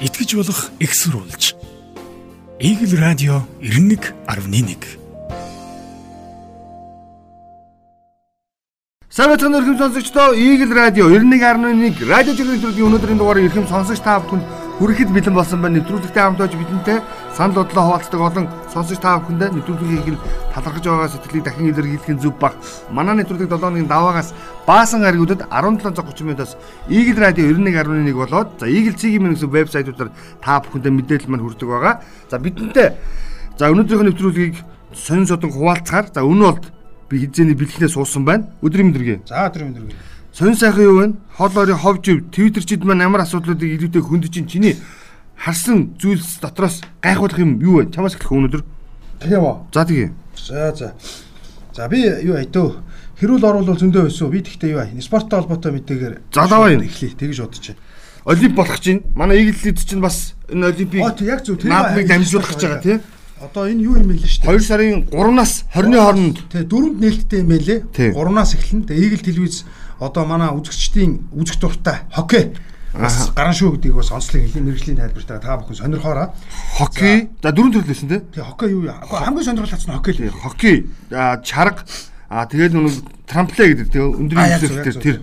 [0.00, 1.54] итгэж болох экссурулж.
[2.60, 4.84] Игэл радио 91.1
[9.08, 10.34] Савцхан өрхөм сонсогчдоо.
[10.34, 15.80] Игэл радио 91.1 радио төлөвийн өнөөдрийн дугаарыг эрхэм сонсогч та бүхэнд хүрэхэд бэлэн болсон байна.
[15.80, 16.98] Нэвтрүүлэгтэй хамтааж бидэнтэй
[17.32, 20.20] санал бодлоо хуваалцдаг олон сонсогч та бүхэндээ нэвтрүүлгийг
[20.52, 22.60] талархаж байгаа сэтгэлийг дахин илэрхийлэхийн зөв баг.
[22.92, 24.36] Манай нэвтрүүлэг 7-ны даваагаас
[24.68, 26.56] баасан гаригуудад 1730 минутаас
[26.92, 30.10] Eagle Radio 91.1 болоод за Eagle CG-ийн гэсэн вебсайтуудаар
[30.44, 31.94] та бүхэндээ мэдээлэл маань хүрдэг байгаа.
[32.28, 33.00] За бидэнтэй
[33.56, 34.56] за өнөөдрийнхөө нэвтрүүлгийг
[34.92, 36.68] сонин содон хуваалцахаар за өнөө бол
[37.08, 38.52] би хизээний бэлгнээ суусан байна.
[38.60, 39.24] Өдрийн мэндэргээ.
[39.24, 40.15] За өдрийн мэндэргээ.
[40.36, 41.12] Сонин сайхан юу вэ?
[41.38, 44.76] Хоол орын ховж Твиттерчид маань ямар асуудлуудыг илүүтэй хөндөж чинь чиний
[45.32, 47.88] харсан зүйлс дотроос гайхуулах юм юу вэ?
[47.88, 48.62] Чамаас эхлэх өнөөдөр.
[49.24, 49.64] Тэгээ ба.
[49.72, 50.12] За тэгээ.
[50.36, 50.92] За за.
[51.72, 52.68] За би юу айтөө
[53.16, 54.28] хэрүүл оруулал зөндөө байсан.
[54.28, 54.92] Би тэгтээ юу ай.
[55.00, 57.16] Спорттой холбоотой мэдээгээр залгаа юм эхлэе.
[57.16, 57.80] Тэгж бодож байна.
[58.28, 62.60] Олимп болох чинь манай иглэлд чинь бас энэ олимпийг яг зөв тэр наадмыг дамжуулах гэж
[62.60, 63.00] байгаа тийм.
[63.40, 64.52] Одоо энэ юу юм бэ л шүү дээ.
[64.52, 67.80] 2 сарын 3-наас 20-ны хооронд тий дөрөнд нээлттэй юм байлээ.
[67.92, 68.88] 3-наас эхэлнэ.
[68.88, 69.64] Тэгээ игэл телевиз
[70.00, 72.52] одоо манай үзэгчдийн үзэх дуртай хоккей
[72.96, 76.32] бас гарan шүү гэдгийг бас онцлог мэрэгжлийн тайлбартай та бүхэн сонирхоороо.
[76.80, 77.28] Хоккей.
[77.42, 78.20] За дөрөв төрлөөсөн тий.
[78.32, 78.88] Тий хоккей юу?
[78.88, 80.32] Хамгийн сонирхолтой нь хоккей л.
[80.32, 80.76] Хоккей.
[81.44, 81.84] Чарга.
[82.28, 85.20] А тэгэл нүг трампле гэдэг тий өндөр хэмжээтэй тэр.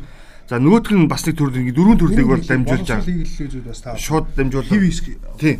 [0.50, 3.98] За нөгөөх нь бас нэг төрөл ингэ дөрвөн төрлийг бол дамжуулж байгаа.
[3.98, 4.70] Шууд дамжуулах.
[5.40, 5.58] Тий.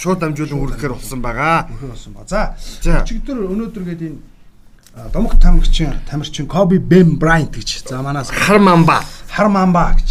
[0.00, 1.68] Шууд дамжуулан хүрэхээр болсон байгаа.
[2.24, 2.56] За.
[3.04, 4.33] Өчигдөр өнөөдөр гээд энэ
[5.12, 10.10] домог тамирчин тамирчин Коби Бэм Брайант гэж за манаас Хармамба Хармамба гэж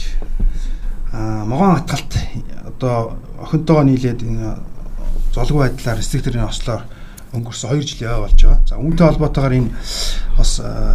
[1.14, 2.18] а могоон атгалт
[2.66, 4.24] одоо охинтойгоо нийлээд
[5.34, 6.84] золгүй байдлаар рестрикторын ослоор
[7.34, 8.62] өнгөрсөн 2 жил яваа болж байгаа.
[8.68, 9.72] За үүнтэй холбоотойгоор энэ
[10.38, 10.52] бас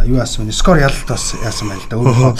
[0.07, 0.55] юу яасан бэ?
[0.55, 1.97] Скор ялалт бас яасан байл да.
[1.99, 2.31] Өөрөө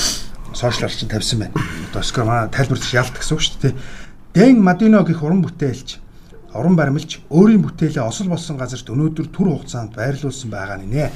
[0.56, 1.56] сошиал чинь тавьсан байна.
[1.92, 3.74] Одоо скор маа тайлбарлаж ялалт гэсэн үг шүү дээ.
[4.36, 6.00] Дэн Мадино гэх уран бүтээлч
[6.54, 11.12] уран баримлч өөрийн бүтээлээ осол болсон газарт өнөөдөр түр хугацаанд байрлуулсан байгаа нэ.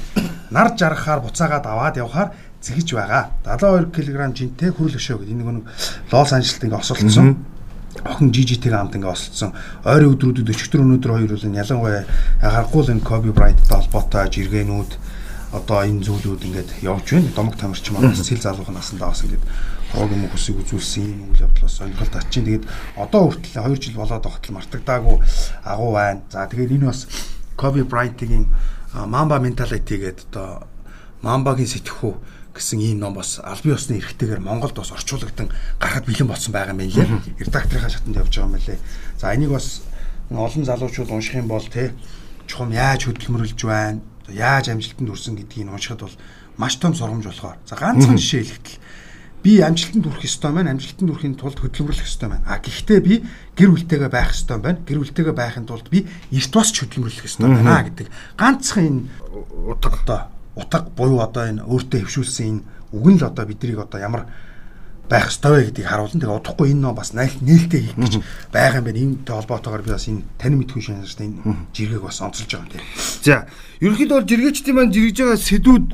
[0.54, 2.30] Нар жаргахаар буцаагаад аваад явхаар
[2.62, 3.34] зэгж байгаа.
[3.42, 5.66] 72 кг жинтэй хүрэл өшөө гэдэг энэ нэг
[6.12, 7.36] Лос Анжелт ингээ осолцсон.
[8.06, 9.52] Охин жижигтэйг амт ингээ осолцсон.
[9.82, 12.02] Ойрын өдрүүдэд өчигдөр өнөөдөр хоёр бол ялангуяа
[12.40, 14.90] харахгүй л энэ Коби Брайанттай холбоотой жиргэнүүд
[15.54, 17.30] одоо энэ зүйлүүд ингээд явж байна.
[17.30, 19.44] Домог тамирч маань сэл залуух насандаа бас ингээд
[19.94, 22.44] хог юм хүсийг үзүүлсэн юм үйл явдал бас сонирхолтой ачин.
[22.44, 22.66] Тэгээд
[22.98, 25.16] одоо хүртэл 2 жил болоод байхад мартагдаагүй
[25.62, 26.22] агуу байна.
[26.34, 27.06] За тэгээд энэ бас
[27.54, 28.50] Коби Брайантигийн
[28.94, 30.66] Mamba mentality гэдэг одоо
[31.22, 32.12] Мамбагийн сэтгхүү
[32.54, 35.50] гэсэн ийм ном бас аль бие усны эрхтэйгээр Монголд бас орчуулагдан
[35.80, 37.42] гарахад бэлэн болсон байгаа юм лээ.
[37.42, 38.78] Редакторынхаа шатанд явж байгаа юм лээ.
[39.18, 39.82] За энийг бас
[40.30, 41.90] олон залуучууд унших юм бол те
[42.46, 46.16] чухам яаж хөдөлмөрлөж байна, яаж амжилтанд хүрсэн гэдгийг уншихад бол
[46.56, 47.58] маш том сургамж болохоор.
[47.66, 48.78] За ганцхан жишээ хэлэхдээ
[49.44, 52.48] би амжилтанд хүрэх ёстой маань амжилтанд хүрэхин тулд хөдөлмөрлөх ёстой маань.
[52.48, 53.14] А гэхдээ би
[53.52, 54.80] гэр бүлтэйгээ байх ёстой байна.
[54.88, 58.08] Гэр бүлтэйгээ байхын тулд би эрт бас хөдөлмөрлөх ёстой байна гэдэг
[58.40, 59.00] ганцхан энэ
[59.68, 60.20] утга одоо
[60.56, 62.62] утга буюу одоо энэ өөртөө хөвшүүлсэн энэ
[62.96, 64.22] үг нь л одоо биднийг одоо ямар
[65.08, 66.20] байх ёстой вэ гэдгийг харуулна.
[66.20, 68.14] Тэгээ удахгүй энэ нөө бас нээлттэй хийх гэж
[68.52, 69.00] байгаа юм байна.
[69.04, 71.40] Иймтэй холбоотойгоор би бас энэ тань мэдгүй шаналжтай энэ
[71.76, 72.84] жиргэг бас онцолж байгаа юм тийм.
[73.20, 73.46] За,
[73.84, 75.86] ерөнхийдөө бол жиргэчдийн маань жиргэж байгаа сэдвүүд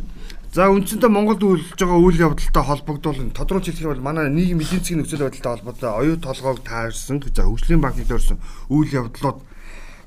[0.50, 4.82] За үндсэндээ Монголд үйлж байгаа үйл явдалтай холбогдуулан тодруулж хэлэх юм бол манай нийгэм эдийн
[4.82, 9.38] засгийн нөхцөл байдалтай холбоотой оюу толгойг таарсан за хөгжлийн банкнд өрсөн үйл явдлууд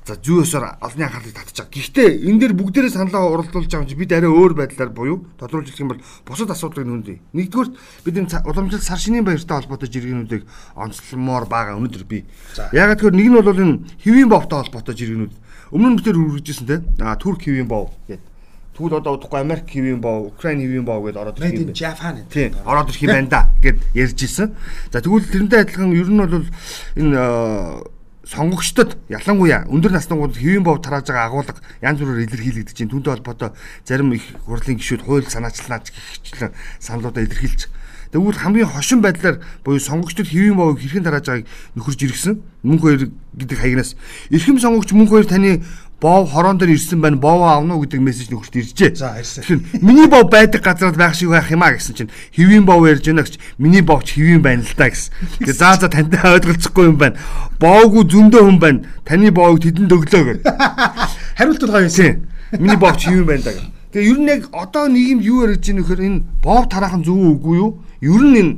[0.04, 1.64] За зүү ёсоор олонний анхаарлыг байгаа.
[1.72, 5.72] Гэхдээ энэ дээр бүгдээрээ саналаа уралдуулж байгаа юм чи бид арай өөр байдлаар буюу тодруулж
[5.72, 7.16] хэлэх юм бол бусад асуудлыг нөндөө.
[7.32, 7.70] Нэгдүгээр
[8.04, 10.44] бидний уламжлалт сар шинийн баяртай холбоотой жиргэнүүдийг
[10.76, 12.28] онцлмоор байгаа өнөөдөр би.
[12.76, 15.32] Ягаад гэвэл нэг нь бол энэ хэвийн бовтой холбоотой жиргэнүүд
[15.72, 16.84] өмнө нь бүтээр үргэлжсэн те.
[17.00, 18.20] А Турк хэвийн бов гэдэг.
[18.76, 21.80] Тэгвэл одоо удахгүй Америк хэвийн бов, Украин хэвийн бов гэдээ ороод ирэх юм байна.
[21.80, 24.52] Japan тийм ороод ирэх юм байна да гэд ярьж исэн.
[24.92, 26.44] За тэгвэл тэрнтэй адилхан ер нь бол
[26.98, 27.93] энэ
[28.24, 33.52] сонгогчдод ялангуяа өндөр насныгууд хэвийн бов тарааж байгаа агуулга янз бүрээр илэрхийлэгдэж чинь түүнтэй холбоотой
[33.84, 35.92] зарим их хурлын гишүүд хууль санаачлалаач
[36.24, 37.68] гихчлэн саналуудаа илэрхийлж.
[38.14, 42.46] Тэгвэл хамгийн хошин байдлаар буюу сонгогчдод хэвийн бовыг хэрхэн тарааж байгааг нөхөрж иргсэн.
[42.62, 43.98] Мөнх хоёр гэдэг хаягнаас.
[44.30, 45.66] Эрхэм сонгогч мөнх хоёр таны
[46.04, 48.92] бов хорон дээр ирсэн байна бов авна уу гэдэг мессеж нөхөрт иржээ.
[48.92, 49.40] За ирсэн.
[49.40, 53.08] Тэгэхээр миний бов байдаг газарт байх шиг байх юм а гэсэн чинь хэвийн бов ярьж
[53.08, 55.08] байна гэж миний бовч хэвийн байна л та гэсэн.
[55.40, 57.16] Тэгээ заа за тантай ойлголцохгүй юм байна.
[57.56, 58.84] Бовгүй зөндөө хүн байна.
[59.08, 60.44] Таны бовыг тэдэнд өглөө гэдэг.
[61.40, 62.28] Хариулт бол гоё юм.
[62.60, 63.64] Миний бовч хэвийн байна даа.
[63.96, 67.56] Тэгээ ер нь яг одоо нийгэмд юу ярьж байгаа нөхөр энэ бов тараахан зөв үгүй
[67.64, 67.80] юу?
[68.04, 68.52] Ер нь энэ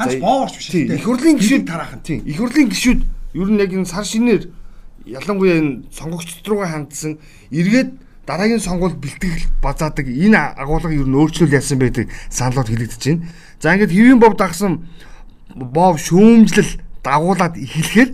[0.00, 0.72] ганц бов орч биш?
[0.72, 2.24] Их хурлын гишүүд тараахан тийм.
[2.24, 3.00] Их хурлын гишүүд
[3.36, 4.48] ер нь яг энэ сар шинээр
[5.06, 7.18] ялангуяа энэ сонгогчд руугаа хандсан
[7.54, 7.94] эргээд
[8.26, 13.22] дараагийн сонгуульд бэлтгэл базаадаг энэ агуулга ер нь өөрчлөл яасан байдаг саналууд хэлэгдэж байна.
[13.62, 14.90] За ингээд хэвийн бов дагсан
[15.54, 18.10] бов шүүмжлэл дагуулад эхлэхээр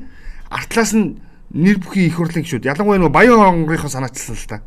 [0.53, 1.17] артлаас нь
[1.57, 4.61] нэр бүхий их хурлын гişүүд ялангуяа нөгөө баян хонгорынхоо санаачлсан л та.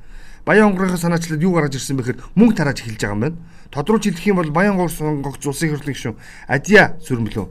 [0.49, 3.37] Баян хонгорынхоо санаачлаад юу гаргаж ирсэн бэхээр мөнгө тарааж эхэлж байгаа юм байна.
[3.69, 6.17] Тодруулж хэлэх юм бол баян хонгор сонгогч улсын их хурлын гişүүн
[6.49, 7.45] Адиа сүрмлөө.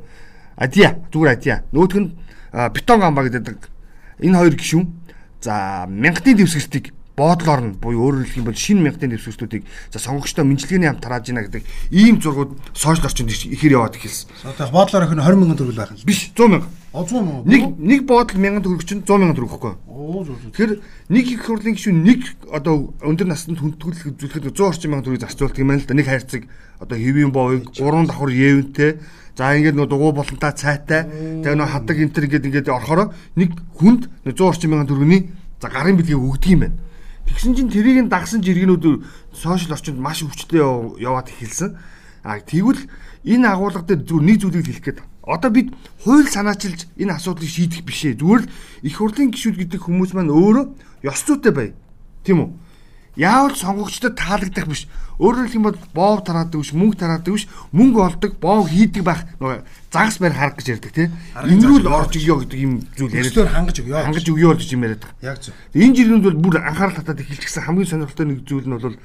[0.59, 1.57] Адиа зүгээр Адиа.
[1.71, 2.11] Нөгөөх нь
[2.75, 3.74] бетон гамба гэдэг
[4.25, 4.87] энэ хоёр гişүүн
[5.45, 9.63] за мянгатын дэвсгэртийг боодлоор нь буюу өөрөөр хэлэх юм бол шинэ мянгатын дэвсгэртүүдийг
[9.95, 11.63] за сонгогчдоо мэдлэгээний хамт тарааж ийна гэдэг
[11.95, 14.35] ийм зургууд сошиал орчинд ихээр яваад эхэлсэн.
[14.43, 16.03] Одоо боодлоор охин 20 мянган төгрөг байх юм.
[16.03, 16.67] Биш 100 мянга.
[16.91, 17.47] А 100 мянга.
[17.47, 19.55] Нэг нэг боодол 1000 төгрөг чинь 100 мянган төгрөг
[20.27, 20.51] зөв зөв.
[20.51, 20.73] Тэгэхээр
[21.15, 22.21] нэг их хурлын гишүүн нэг
[22.51, 25.95] одоо өндөр наснд хүндэтгүүлэх үзүүлэхэд 100 орчим мянган төгрөг зарцуулдаг юм байна л да.
[25.95, 26.43] Нэг хайрцаг
[26.83, 28.91] одоо хэвийн боовыг 3 давхар евэнтэй
[29.35, 31.11] За ингээд нөө дугуй болонтой цайтай
[31.43, 35.25] тэгээ нөө хадаг энтер ингээд ингээд орохороо нэг хүнд 100 орчим мянган төгрөгийн
[35.59, 36.79] за гарын бэлгийг өгдөг юм байна.
[37.27, 39.03] Тэгсэн чинь тэрийг нь дагсан жиргэнүүд
[39.35, 41.75] сошиал орчинд маш өвчтөе яваад эхэлсэн.
[42.23, 42.79] А тэгвэл
[43.27, 45.73] энэ агуулга дээр зүгээр нэг зүйлийг хэлэх гээд одоо бид
[46.05, 48.21] хууль санаачилж энэ асуудлыг шийдэх бишээ.
[48.21, 48.51] Зүгээр л
[48.87, 50.65] их хурлын гишүүд гэдэг хүмүүс маань өөрөө
[51.11, 51.69] ёс зүйтэй бай.
[52.23, 52.49] Тийм үү?
[53.17, 54.87] Яавал сонгогчдод таалагдах биш.
[55.23, 59.23] Өөрөөр хэлэх юм бол боов тараадаг биш, мөнгө тараадаг биш, мөнгө олдог, боов хийдэг байх
[59.39, 59.63] нөгөө
[59.95, 61.15] загас байр харах гэж ярьдаг тийм.
[61.39, 63.31] Инрүүл орж өгөө гэдэг юм зүйл яриад.
[63.31, 64.03] Өстөр хангаж өгөө.
[64.03, 65.23] Хангаж өгөө гэж юм яриад байгаа.
[65.23, 65.55] Яг зөв.
[65.79, 68.99] Энэ жиргэнд бол бүр анхаарал татаад эхэлчихсэн хамгийн сонирхолтой нэг зүйл нь бол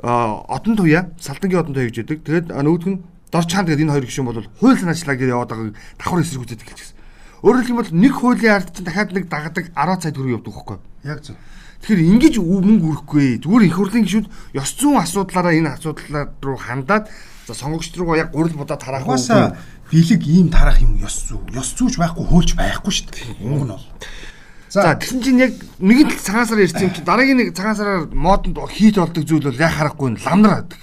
[0.00, 2.24] одон туяа, салдангийн одон туяа гэж яддаг.
[2.24, 5.76] Тэгээд нөгөөх нь дор чаанд гэдэг энэ хоёр гишүүн бол хууль санаачлаа гэж яваад байгааг
[6.00, 6.96] давхар эсэргүүцээд эхэлчихсэн.
[7.44, 10.54] Өөрөөр хэлэх юм бол нэг хуулийн ард чинь дахиад нэг дагадаг 10 цай төгрөг явдаг
[10.56, 10.78] байхгүй.
[11.04, 11.36] Яг зөв.
[11.84, 13.44] Тэгэхээр ингэж мөнгө өрөхгүй.
[13.44, 14.26] Зүгээр их хурлын гишүүд
[14.56, 17.12] ёс зүйн асуудлаараа энэ асуудлаар руу хандаад
[17.44, 19.20] за сонгогч руугаа яг гурил будаа тараах уу.
[19.92, 21.36] Бэлэг ийм тарах юм ёс зүй.
[21.52, 23.36] Ёс зүйч байхгүй хуульч байхгүй шүү дээ.
[23.44, 23.84] Мөнгө нь бол.
[24.72, 28.08] За тэгсэн чинь яг нэгэн л цагаан сар ярьсан юм чи дараагийн нэг цагаан сараар
[28.16, 30.80] модонд хийт болдог зүйл бол яг харахгүй ламнар байдаг.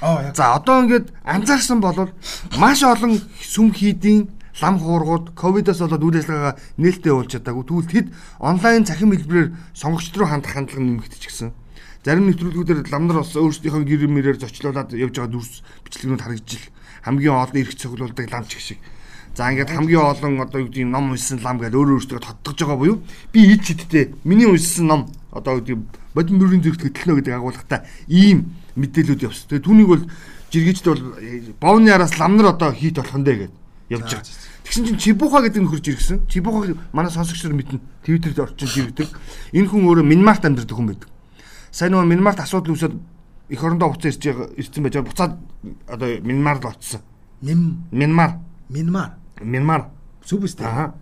[0.00, 0.32] Аа яг.
[0.32, 2.08] За одоо ингээд анзаарсан бол
[2.56, 7.64] маш олон сүм хийдийн лам хуургууд ковидоос болоод үйл ажиллагаагаа нээлттэй явуулж чадаагүй.
[7.64, 8.06] Тэгвэл тэд
[8.38, 11.50] онлайн цахим хэлбэрээр сонгогчд руу хандах хандлага нэмэгдчихсэн.
[12.04, 16.66] Зарим нэвтрүүлгүүдээр ламнар бас өөрсдийнхөө гэр мөрөөр зочлуулад явж байгаа дүрс бичлэгнүүд харагдж ил
[17.04, 18.78] хамгийн олон эрх цоглуулдаг ламч шиг.
[19.34, 22.78] За ингээд хамгийн олон одоо юу гэдэг ном уншсан лам гэж өөр өөртөө тодтогж байгаа
[22.80, 22.96] буюу
[23.30, 25.00] би ид чидтэй миний уншсан ном
[25.30, 25.78] одоо юу гэдэг
[26.14, 29.46] бодит нүрийн зэрэгт хөтлөнө гэдэг агуулгатай ийм мэдээлүүд явсан.
[29.52, 30.04] Тэгээ түүнийг бол
[30.50, 31.02] жиргэжд бол
[31.60, 33.52] бовны араас ламнар одоо хийт болох нь дээ гэж
[33.94, 34.47] явж байгаа.
[34.68, 36.28] Тэгсэн чинь Чибуха гэдэг нөхөрж иргсэн.
[36.28, 37.80] Чибуха манай сонсогч нар мэднэ.
[38.04, 39.08] Твиттерд орчиж ирдэг.
[39.56, 41.08] Энэ хүн өөрөө Минмарт амьдардаг хүн байдаг.
[41.72, 42.92] Сайн нөгөө Минмарт асуудал үүсээд
[43.48, 44.28] эх орондоо буцаа ирж
[44.60, 45.08] ирсэн байж байгаа.
[45.08, 45.32] Буцаад
[45.88, 47.00] одоо Минмар л очсон.
[47.40, 48.44] Мин Минмар.
[48.68, 49.16] Минмар.
[49.40, 49.88] Минмар.
[50.28, 50.68] Биз дээ.
[50.68, 50.92] Аа.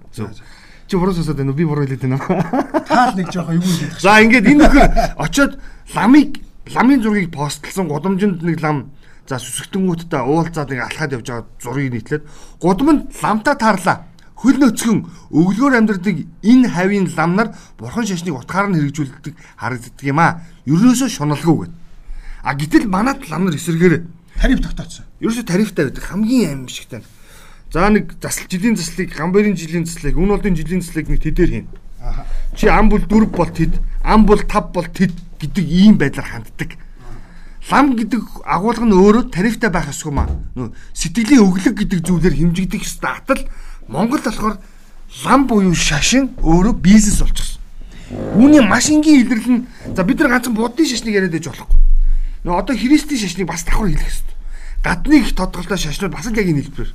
[0.86, 1.58] Чи буруу сонсоод байна уу?
[1.58, 2.86] Би буруу хэлээд байна уу?
[2.86, 3.90] Таал нэг жоохон юу юм?
[3.98, 4.86] За ингээд энэ нөхөр
[5.18, 5.58] очоод
[5.98, 6.38] ламыг
[6.70, 8.94] ламын зургийг постлсон гудамжинд нэг лам
[9.26, 12.24] За сүсгтэнгүүттэй уулзаад ингээ алхаад явж байгаа зургийг нийтлээд
[12.62, 14.06] гудамд ламта таарлаа.
[14.38, 15.02] Хөл нөцгөн
[15.34, 20.46] өглөөр амьдрдаг энэ хавийн ламнар бурхан шашныг утгаар нь хэрэгжүүлдэг харагддаг юм а.
[20.70, 21.74] Ерөөсөө шуналгүй гэд.
[22.46, 24.06] А гэтэл манад ламнар эсэргээр
[24.38, 25.10] тариф тогтооцсон.
[25.18, 27.02] Ерөөсөө тарифтай байдаг хамгийн аимшигтай.
[27.74, 31.68] За нэг засал жилийн заслыг гамбарын жилийн заслыг үн олдын жилийн заслыг нэг тэдээр хийн.
[32.54, 35.10] Чи ам бол 4 бол тэд, ам бол 5 бол тэд
[35.42, 36.78] гэдэг ийм байдлаар ханддаг
[37.70, 40.30] лам гэдэг агуулга нь өөрөө тарифтай байх ёсгүй маа.
[40.94, 43.42] Сэтгэлийн өглөг гэдэг зүйлээр хэмжигдэх статал
[43.90, 44.58] Монгол болохоор
[45.26, 47.60] лам буюу шашин өөрөө бизнес болчихсон.
[48.38, 51.78] Үүний маш энгийн илэрлэл нь за бид нар ганцхан буддын шашныг яриад байж болохгүй.
[52.46, 54.36] Нөө одоо христийн шашныг бас давхар хэлэх хэрэгтэй.
[54.86, 56.94] Гадны их тодголтой шашнууд бас л яг энэ хэлбэр.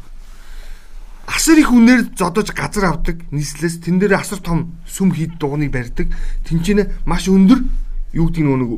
[1.28, 6.08] Асар их үнээр зодож газар авдаг нийслэлээс тэн дээр асар том сүм хийд дугныг барьдаг.
[6.48, 7.60] Тинчэнэ маш өндөр
[8.16, 8.72] юу гэдэг нэг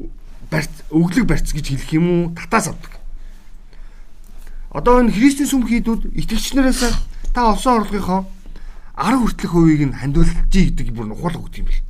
[0.54, 2.94] барьц өглөг барьц гэж хэлэх юм уу татаас авдаг.
[4.70, 6.82] Одоо энэ христийн сүм хийдүүд итгэгчнэрээс
[7.34, 8.30] та олсон орлогынхоо
[8.94, 11.82] 10 хүртэлх хувийг нь хандуулжий гэдэг бүр ухаалаг өгд юм бэл.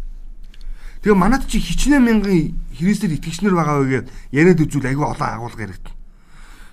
[1.03, 5.99] Тэгээ манад чи хичнээн мянган христээр итгэгчнэр байгаа үегээ яриад үзүүл айгүй олон агуулга яригдана.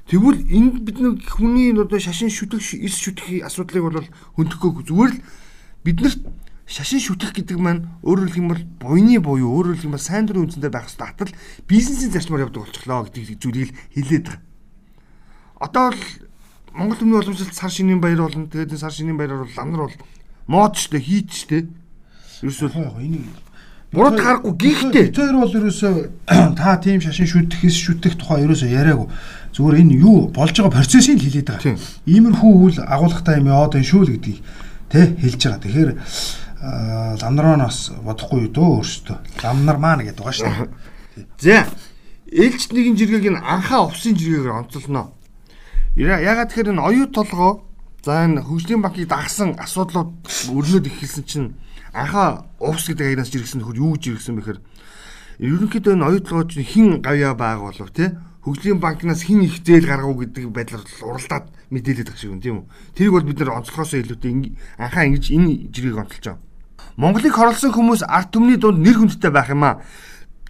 [0.06, 4.06] Тэгвэл энэ бид нэг хүний одоо шашин шүтэх, эс шүтэх асуудлыг бол
[4.38, 5.22] хөндөхгүй зүгээр л
[5.82, 6.22] биднэрт
[6.70, 10.30] шашин шүтэх гэдэг маань өөрөөр хэлэх юм бол буйны буюу өөрөөр хэлэх юм бол сайн
[10.30, 11.34] дурын үнцэндээ байх хэрэгтэй атал
[11.66, 14.46] бизнесийн зарчмаар явдаг болчихлоо гэдэг зүйлийг хэлээд байгаа.
[15.58, 16.02] Одоо л
[16.70, 18.46] Монгол Төмний уламжлалт сар шинийн баяр болно.
[18.46, 19.96] Тэгээд сар шинийн баяраар бол ламнар бол
[20.46, 21.66] мод штэ хийд штэ.
[22.46, 23.26] Ерөөсөө энийг
[23.90, 25.10] буруу харахгүй гихтээ.
[25.10, 25.94] Тэр бол ерөөсөө
[26.58, 29.08] та тийм шашин шүтгэхээс шүтэх тухай ерөөсөө яриаггүй.
[29.50, 31.74] Зүгээр энэ юу болж байгаа процессыг хэлээд байгаа.
[32.06, 34.38] Иймэрхүү үйл агуулгатай юм яа одоо энэ шүүл гэдгийг
[34.94, 35.62] тэ хэлж байгаа.
[35.66, 35.90] Тэгэхээр
[36.60, 39.16] ламнароноос бодохгүй дөө өөртөө.
[39.42, 41.28] Ламнар маань гэдэг байгаа шүү дээ.
[41.44, 41.66] За.
[42.30, 45.16] Ээлж нэгэн жиргэг нь анхаа увсын жиргэгээр онцолно.
[45.96, 47.70] Ягаад тэгэхээр энэ оюу толгоо
[48.02, 51.48] За энэ хөгжлийн банкыг дагсан асуудлууд өрнөд ихэлсэн чинь
[51.92, 54.58] анхаа увс гэдэг аянаас жиргсэн нөхөр юу гэж жиргсэн бэхээр
[55.44, 60.48] ерөнхийдөө энэ оюутлогооч хин гавья байг болов те хөгжлийн банкнаас хин их зээл гаргав гэдэг
[60.48, 62.68] байдлаар уралдаад мэдээлээд байгаа шиг юм тийм үү.
[62.96, 64.32] Тэрийг бол бид нэр онцлохоосоо илүүтэй
[64.80, 66.40] анхаа ингэж энэ жиргэг онцолж байгаа.
[67.00, 69.80] Монголыг хорлсон хүмүүс арт түмний дунд нэр хүндтэй байх юм аа.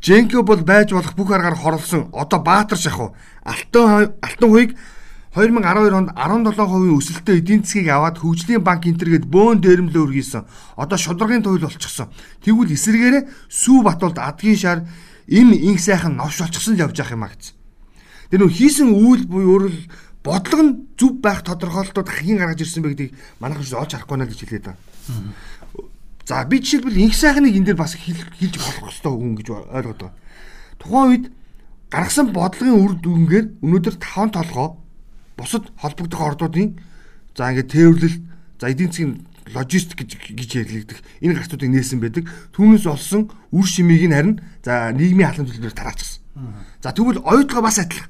[0.03, 3.15] Женко бол байж болох бүх аргаар хорлсон одоо баатар шахав.
[3.47, 4.75] Алтан алтан хуйг
[5.31, 6.59] 2012 онд 17%
[6.99, 10.43] өсөлттэй эдийн засгийг аваад хөгжлийн банк энтергээд бөөн дээрмлөө өргөйсөн.
[10.75, 12.11] Одоо шударгын туйл болчихсон.
[12.43, 14.79] Тэгвэл эсэргээрээ Сүү Батулд адгийн шар
[15.31, 17.55] им инх сайхан новш болчихсон л явж явах юм а гэсэн.
[18.35, 19.77] Тэр нөх хийсэн үйл буюу өөрөөр
[20.27, 24.27] бодлого нь зүв байх тодорхойлолтууд хагийн гаргаж ирсэн бэ гэдгийг манайх ч олж харахгүй наа
[24.27, 24.83] гэж хэлээд байна.
[26.25, 30.13] За би жишээлбэл инх сайхныг энэ дээр бас хэлж болох хэрэгтэй хүн гэж ойлгоод байгаа.
[30.79, 31.25] Тухайн үед
[31.91, 34.69] гаргасан бодлогын үр дүнгээр өнөөдөр 5 толгоо
[35.37, 36.79] бусад холбогдох ордуудын
[37.35, 38.17] за ингээд тээвэрлэл
[38.61, 39.13] за эдийн засгийн
[39.55, 42.25] логистик гэж гэж яригддаг энэ гартуудыг нээсэн байдаг.
[42.55, 46.21] Түүнээс олсон үр шимийг нь харин за нийгмийн халамж төлбөрөөр тараачихсан.
[46.85, 48.09] За тэгвэл оюутгаа бас адилхан.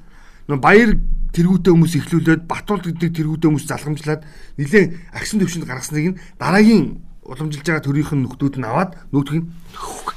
[0.50, 0.90] Нөө баяр
[1.32, 4.22] тэргүүтэй хүмүүс ихлүүлээд батуул гэдэг тэргүүтэй хүмүүс залгамжлаад
[4.58, 6.98] нэлээд агшин төвшөнд гаргасныг нь дараагийн
[7.30, 9.46] уламжилж байгаа төрийнх нь нөхдүүд нь аваад нөгөөх нь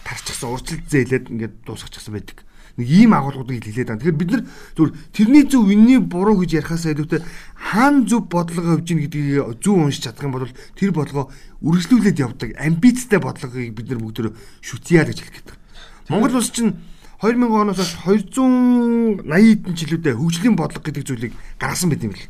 [0.02, 2.42] тарчихсан урчлалт зээлээд ингээд дуусгачихсан байдаг
[2.78, 4.02] нэг ийм агуулгуудыг хэлээд байгаа.
[4.02, 4.44] Тэгэхээр бид нар
[4.74, 7.22] зүгээр тэрний зөв винний буруу гэж ярихаас илүүтэй
[7.54, 11.30] хаан зөв бодлого явж гин гэдгийг зөв уншиж чадах юм бол тэр бодлого
[11.62, 14.34] үргэлжлүүлээд явдаг амбицтай бодлогыг бид нар бүгд
[14.66, 15.58] шүтьяа гэж хэлэх гэдэг.
[16.10, 16.74] Монгол улс чинь
[17.22, 22.28] 2000 оноос хойш 280 хэдэн жилүүдэд хөгжлийн бодлого гэдэг зүйлийг гаргасан байт юм бэл.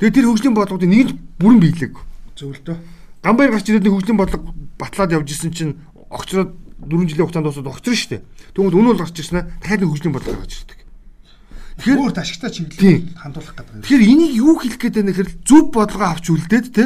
[0.00, 1.94] Тэгээ тэр хөгжлийн бодлогыг нэгд бүрэн биелээг.
[2.34, 2.78] Зөв л дөө.
[3.22, 5.76] Гамбайр гарч ирээд хөгжлийн бодлого батлаад явж исэн чинь
[6.08, 8.22] огцроод 4 жилийн хугацаанд дуусаад огцроо шүү дээ.
[8.56, 10.80] Тэгвэл өнөө л гарч ирсэн аа дахиад хөгжлийн бодлого гарч ирдэг.
[11.80, 13.84] Тэгэхээр өөр ашигтай чиглэл хандуулах гэдэг.
[13.84, 16.84] Тэгэхээр энийг юу хэлэх гээд байна гэхээр зөв бодлого авч үлдээд те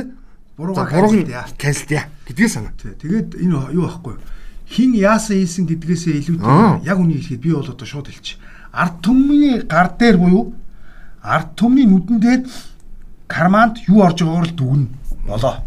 [0.59, 2.75] буруугаар канселдъя гэдгийг санаа.
[2.75, 4.19] Тэгээд энэ юу байхгүй
[4.71, 8.41] хин яасан хийсэн гэдгээсээ илүүтэй яг үнийг хэлэхэд би бол одоо шууд хэлчих.
[8.73, 10.55] Ард түмний гар дээр буюу
[11.21, 12.41] ард түмний нүдэн дээр
[13.29, 14.87] карманд юу орж байгаагаар л дүгнэ
[15.29, 15.61] болоо.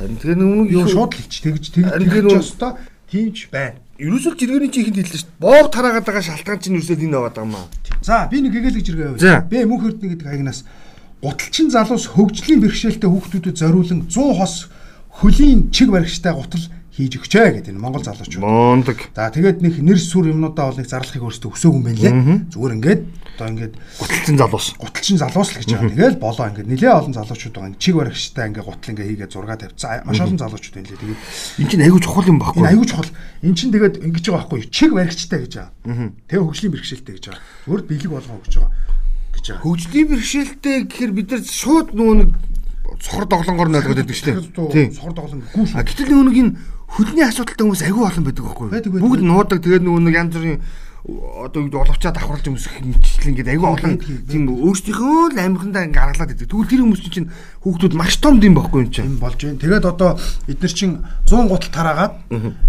[0.00, 2.80] Тэгээ нүг юу шууд хэлчих тэгж тэгж ёстой
[3.12, 3.76] тиймч байна.
[4.00, 5.44] Ерөөсөө жиргэний чи ихэнд хэллээ шүү дээ.
[5.44, 7.68] Боог тараагаад байгаа шалтгаан чинь ерөөсөө энэ байгаа юм аа.
[8.00, 9.44] За би нэг гэгээлэг жиргээ яваа.
[9.44, 10.64] Би мөнх хөрдний гэдэг хаягнаас
[11.20, 14.54] гуталчин залуус хөгжлийн бэрхшээлтэй хүүхдүүдэд зориулан 100 хос
[15.20, 18.42] хөлийн чиг баригчтай гутал хийж өгчээ гэдэг энэ Монгол залуучууд.
[18.42, 18.98] Мондөг.
[19.14, 22.14] За тэгээд нэг нэр сүр юмнуудаа бол нэг зарлахыг өөрсдөө өсөөг юм байна лээ.
[22.50, 23.02] Зүгээр ингээд
[23.40, 24.66] одоо ингээд гуталчин залуус.
[24.76, 25.94] Гуталчин залуус л гэж байгаа.
[25.94, 27.78] Тэгэл болоо ингээд нэлээ олон залуучууд байгаа.
[27.78, 30.02] Чиг баригчтай ингээд гутал ингээд хийгээ зураг тавьцсан.
[30.04, 31.00] Маш олон залуучууд байна лээ.
[31.00, 31.20] Тэгээд
[31.62, 32.60] эн чинь айгүй чухал юм баггүй.
[32.60, 33.10] Энэ айгүй чухал.
[33.40, 34.60] Эн чинь тэгээд ингэж байгаа байхгүй.
[34.68, 36.10] Чиг баригчтай гэж байгаа.
[36.26, 37.44] Тэгээ хөгжлийн бэрхшээлтэй гэж байгаа.
[37.64, 38.72] Зүгээр бэлэг болгоо гэж байгаа
[39.30, 39.62] гэж байгаа.
[39.64, 42.30] Хөгжлийн бэрхшээлтэй гэхээр бид нар шууд нөгөө нэг
[43.00, 44.68] сохор доглонгоор нь ойлгоод байдаг шүү дээ.
[44.74, 44.88] Тийм.
[44.92, 45.72] Сохор доглон гүүш.
[45.72, 46.52] А гэтэл нөгөө нэг энэ
[46.90, 49.02] хөдний асуудалтай хүмүүс агүй олон байдаг байхгүй юу?
[49.02, 50.60] Бүгд нуудаг тэгээд нөгөө нэг янз бүрийн
[51.00, 53.94] одоо юу оловчаа давхарлаж өмсөх хэмжил ингээд агүй олон
[54.28, 56.50] тийм өөрсдийнхөө л амирхандаа ингээд гаргалаад идэг.
[56.52, 57.30] Тэгвэл тэр хүмүүс чинь
[57.64, 59.16] хүүхдүүд маш том юм байхгүй юм чинь.
[59.16, 59.58] болж байна.
[59.64, 62.14] Тэгээд одоо эдгээр чинь 100 гутал тараагаад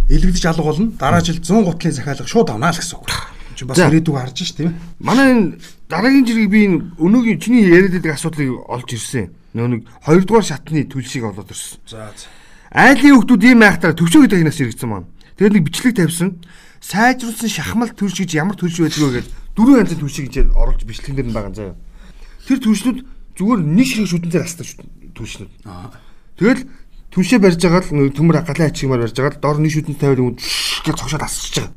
[0.08, 0.96] элэгдэж алга болно.
[0.96, 3.12] Дараа жил 100 гутлын захиалга шууд авнаа л гэсэн үг.
[3.60, 4.80] Чи бас ирээдүг харж ш тийм ээ.
[5.04, 5.60] Манай энэ
[5.92, 9.28] дараагийн жирийг би энэ өнөөгийн чиний яриад байдаг асуудлыг олж ирсэн.
[9.52, 11.84] Нөө нэг хоёрдугаар шатны төлшийг олоод ирсэн.
[11.84, 12.41] За за.
[12.72, 15.12] Айлын хүүхдүүд ийм айхтараа төвчөө гэдэг хинаас иргэсэн маань.
[15.36, 16.40] Тэгээд нэг бичлэг тавьсан.
[16.80, 19.28] Сайжруулсан шахмал төрш гэж ямар төрш байдг вэ гэж
[19.60, 21.76] дөрвөн янзын төршийг гэж оруулж бичлэгэн дээр нь байгаа заяа.
[22.48, 23.00] Тэр төршнүүд
[23.36, 24.66] зүгээр нэг ширхэг шүдэнээр астай
[25.12, 25.52] төршнүүд.
[26.40, 26.64] Тэгэл
[27.12, 30.40] түншээ барьж байгаа л төмөр галын ачигмаар барьж байгаа л дор нэг шүдэн тавиад
[30.88, 31.76] гэж цогшоод асчихж байгаа.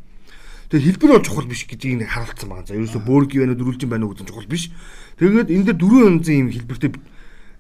[0.71, 2.71] Тэгээд хэлбэр бол чухал биш гэдгийг нэг харуулсан байгаа.
[2.71, 4.71] За ерөөсө бөөрг юу вэ дөрүлжин байна уу гэдэг чухал биш.
[5.19, 6.91] Тэгээд энэ дээр дөрвөн янзын юм хэлбэртэй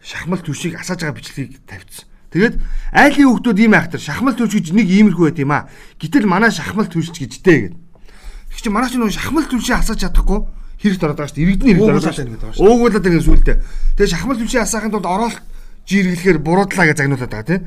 [0.00, 2.13] шахмал төршийг асааж байгаа бичлэгийг тавьчихсан.
[2.34, 2.58] Тэгээд
[2.90, 5.70] айлын хүүхдүүд ийм айхтар шахмал төрч гэж нэг иймэрхүү байт юм аа.
[6.02, 7.78] Гэтэл манай шахмал төрч гэжтэй гэдэг.
[8.50, 10.42] Тэг чи манай ч нэг шахмал төрчийг асааж чадахгүй
[10.82, 11.46] хэрэгт ороод байгаа шүү дээ.
[11.46, 12.58] Иргэдний хэрэгт ороод байгаа.
[12.58, 13.56] Уугуулад байгаа сүултээ.
[13.94, 15.38] Тэгээд шахмал төрчийг асаахын тулд оролт
[15.86, 17.62] жиргэлэхээр буруудлаа гэж загнуулаад байгаа тийм.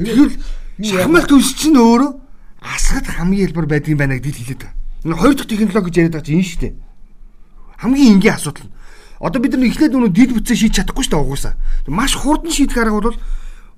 [0.00, 0.34] Тэгвэл
[0.80, 2.10] шахмал төрч чинь өөрөө
[2.64, 4.80] асахад хамгийн хэлбэр байдгийн байна гэдгийг хэлээд байгаа.
[5.04, 6.74] Энэ хоёр дахь технологи гэж яриад байгаа чинь энэ шүү дээ.
[7.84, 8.70] Хамгийн энгийн асуудал.
[9.20, 11.54] Одоо бид нар эхлээд өнөө дид бүтцээ шийдэж чадахгүй шүү дээ угсаа.
[11.88, 13.18] Маш хурдан шийдэх арга бол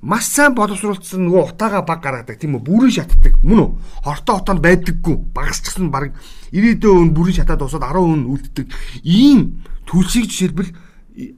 [0.03, 2.39] маш сайн боловсруулсан нөгөө утаага баг гаргадаг.
[2.39, 2.63] Тийм үү?
[2.63, 3.35] Бүрэн шатдаг.
[3.43, 3.71] Мөн үү?
[4.07, 5.17] Хортой утаанд байдаггүй.
[5.35, 6.15] Багасчихсан баг
[6.55, 8.67] 90% өн бүрэн шатаад усаад 10% өн үлддэг.
[9.03, 10.71] Ийм түлшийг жишээлбэл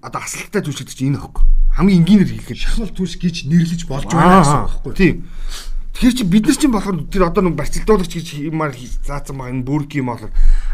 [0.04, 4.42] одоо асалттай түлшигдэж чинь энэ хөөхгүй хамгийн энгийнээр хэлэхэд шахмал түлш гэж нэрлэж болж байна
[4.42, 4.94] гэсэн үг байхгүй.
[4.98, 5.16] Тийм.
[5.94, 8.74] Тэгэхээр чи бид нар чинь болохоор тэр одоо нэг барцэлдуулагч гэж юмар
[9.06, 10.28] заасан байгаа энэ бүрк юм бол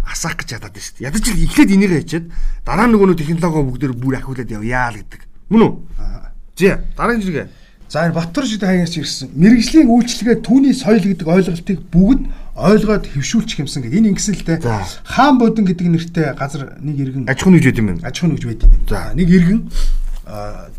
[0.09, 1.07] асаах гэж ядаад шүү дээ.
[1.07, 2.27] Ядаж л эхлээд энийг хийчихэд
[2.65, 5.23] дараа нөгөө нэг технологи бүгдээр бүр ахиулаад явъя л гэдэг.
[5.53, 5.73] Мөн үү?
[6.57, 7.47] Зэ дараагийн жиргээ.
[7.89, 9.31] За энэ Баттар шид хаягаас ирсэн.
[9.39, 12.27] Мэргэжлийн үйлчлэгээ түүний соёл гэдэг ойлголтыг бүгд
[12.57, 13.99] ойлгоод хөвшүүлчих юмсан гэдэг.
[14.01, 14.59] Энэ ингэсэн л дээ.
[15.07, 18.03] Хаан бодон гэдэг нэртэй газар нэг иргэн Аж ахуйн нэгж байд юм байна.
[18.03, 18.89] аж ахуйн нэгж байд юм байна.
[18.91, 19.61] За нэг иргэн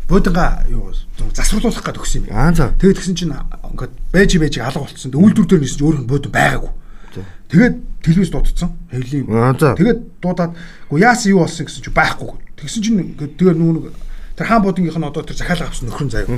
[0.08, 0.92] бодонга юу
[1.32, 2.36] засварлуулах гэдэг өгсөн юм.
[2.36, 2.74] Аа за.
[2.76, 5.14] Тэгээд тэгсэн чинь ингээд байж байжиг алга болцсон.
[5.16, 6.72] Үйлдвэр дээр нисэж өөр нь бодон байгаагүй.
[7.48, 7.74] Тэгээд
[8.04, 8.70] телевиз дуудсан.
[8.92, 9.24] Хэвлийн.
[9.80, 10.52] Тэгээд дуудаад
[10.92, 12.36] гоо яасан юу болсон гэсэн чинь байхгүй.
[12.60, 13.94] Тэгсэн чинь ингээд тэр нүүн
[14.36, 16.28] тэр хаан бодонгийнх нь одоо тэр захиалга авсан нөхрөн заяа.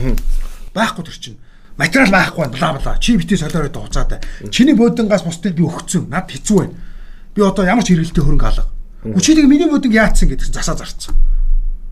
[0.75, 1.39] Байхгүй тэр чинь
[1.77, 2.99] материал байхгүй бла бла.
[3.01, 4.21] Чи битээ солиороо дуцаатай.
[4.51, 6.09] Чиний бодонгаас бусдыг би өгцөн.
[6.11, 6.75] Над хэцүү байна.
[7.35, 8.69] Би одоо ямар ч хэрэгэлтэй хөрөнгө алга.
[9.05, 11.15] Үчиг миний бодонг яатсан гэдгсэн засаа зарцсан.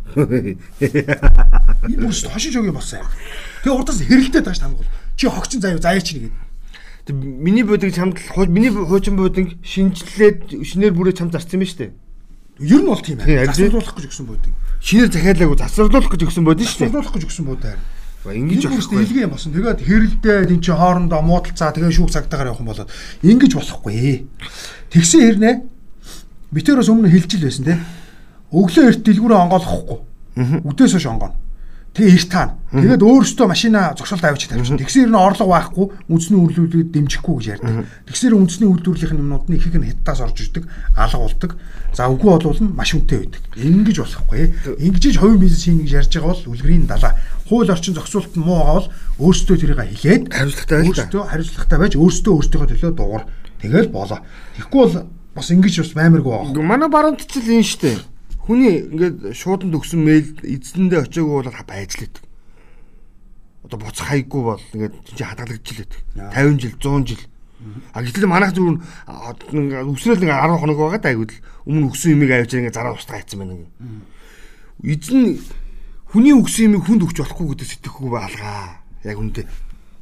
[0.18, 3.08] Энэ бүр хошиж өгье болсон юм.
[3.64, 4.88] Тэгээ урдаас хэрэлдээд байгаа ш тамгал.
[5.16, 6.37] Чи хогчин заяа заяа чи нэгэд.
[7.06, 8.18] Тэг миний бодыг чамд
[8.49, 11.92] миний хуучин бодыг шинжлээд шинээр бүрээ чамд зарцсан юм шүү дээ.
[12.58, 13.47] Ер нь бол тийм ээ.
[13.52, 14.52] Засварлуулах гэж өгсөн бодыг.
[14.82, 16.88] Шинээр захиалаагүй засварлуулах гэж өгсөн бодно шүү дээ.
[16.88, 17.76] Засварлуулах гэж өгсөн бод аа.
[17.76, 19.03] Ба Ингэж болохгүй.
[19.07, 19.53] Илгээ юм болсон.
[19.55, 22.91] Тэгээд хэрэлдээд эн чи хоорондоо муудалцаа тэгээ шүүх цагтаагаар явах юм болоод
[23.23, 24.27] ингэж болохгүй.
[24.91, 25.55] Тэгсэн хэрнээ
[26.51, 27.79] битээрээс өмнө хэлжил байсан те.
[28.51, 29.99] Өглөө эрт дэлгүүрээ онгоолохгүй.
[30.67, 31.39] Үдээс хойш онгоно.
[31.99, 32.55] Тэгээ эрт таана.
[32.71, 34.78] Тэгээд өөрөөсөө машина зогсоолт авчиж тавьчихсан.
[34.78, 37.90] Тэгсэн хэрнээ орлого байхгүй, үндэсний үйлдвэрлэлийг дэмжихгүй гэж ярьдаг.
[38.07, 40.64] Тэгсээр үндэсний үйлдвэрлэлийн юмнууд нь ихийг нь хятадаас орж ирдэг,
[40.95, 41.50] алга болдог.
[41.90, 43.43] За үгүй болвол нь маш үнэтэй байдаг.
[43.59, 44.38] Ингэж болохгүй.
[44.78, 47.12] Ингэж хувийн бизнес хийнэ гэж ярьж байгаа бол үлгэрийн далаа.
[47.50, 48.88] Хууль орчин зохицуулалт нь муу байгаа бол
[49.19, 53.26] өөрсдөө тэрийг хэлээд Хариуцлагатай байж өөрсдөө хариуцлагатай байж өөрсдөө өөртөө төлөө дуурай.
[53.59, 54.21] Тэгэл болоо.
[54.55, 54.97] Тэгэхгүй бол
[55.35, 56.62] бас ингэж бас баймиргүй байгаа.
[56.62, 57.99] Манай баруунт ч л энэ дээ.
[58.49, 62.17] Хүний ингээд шууданд өгсөн мэйл эзэндээ очиагүй бол байжлаад.
[63.69, 66.33] Одоо буцах хайггүй бол ингээд чи хадгалагдчихлээ.
[66.33, 67.23] 50 жил, 100 жил.
[67.93, 68.81] А гэтэл манайх зүгээр
[69.52, 71.35] нэг өсрөл нэг 10 хоног байгаа да айгуул
[71.69, 73.69] өмнө өгсөн юмыг авч ингээд зараа устгаа хийцэн байна.
[74.81, 75.45] Эзэн
[76.09, 78.81] хүний өгсөн юмыг хүнд өгч болохгүй гэдэг сэтгэхгүй баалгаа.
[79.05, 79.45] Яг үнтэй.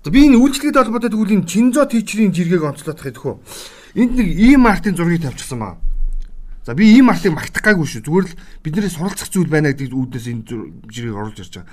[0.07, 3.43] За би энэ үйлчлэгэд холбоотой тэгвэл энэ Чинзо тийчрийн жиргэг онцлоод тахыг хөө.
[3.99, 5.75] Энд нэг ийм артын зургийг тавьчихсан баа.
[6.67, 8.03] За би ийм артыг магтах гайгүй шүү.
[8.11, 8.35] Зүгээр л
[8.67, 10.43] бидний суралцах зүйл байна гэдэг үүднээс энэ
[10.91, 11.71] жиргэг оруулж ирж байгаа.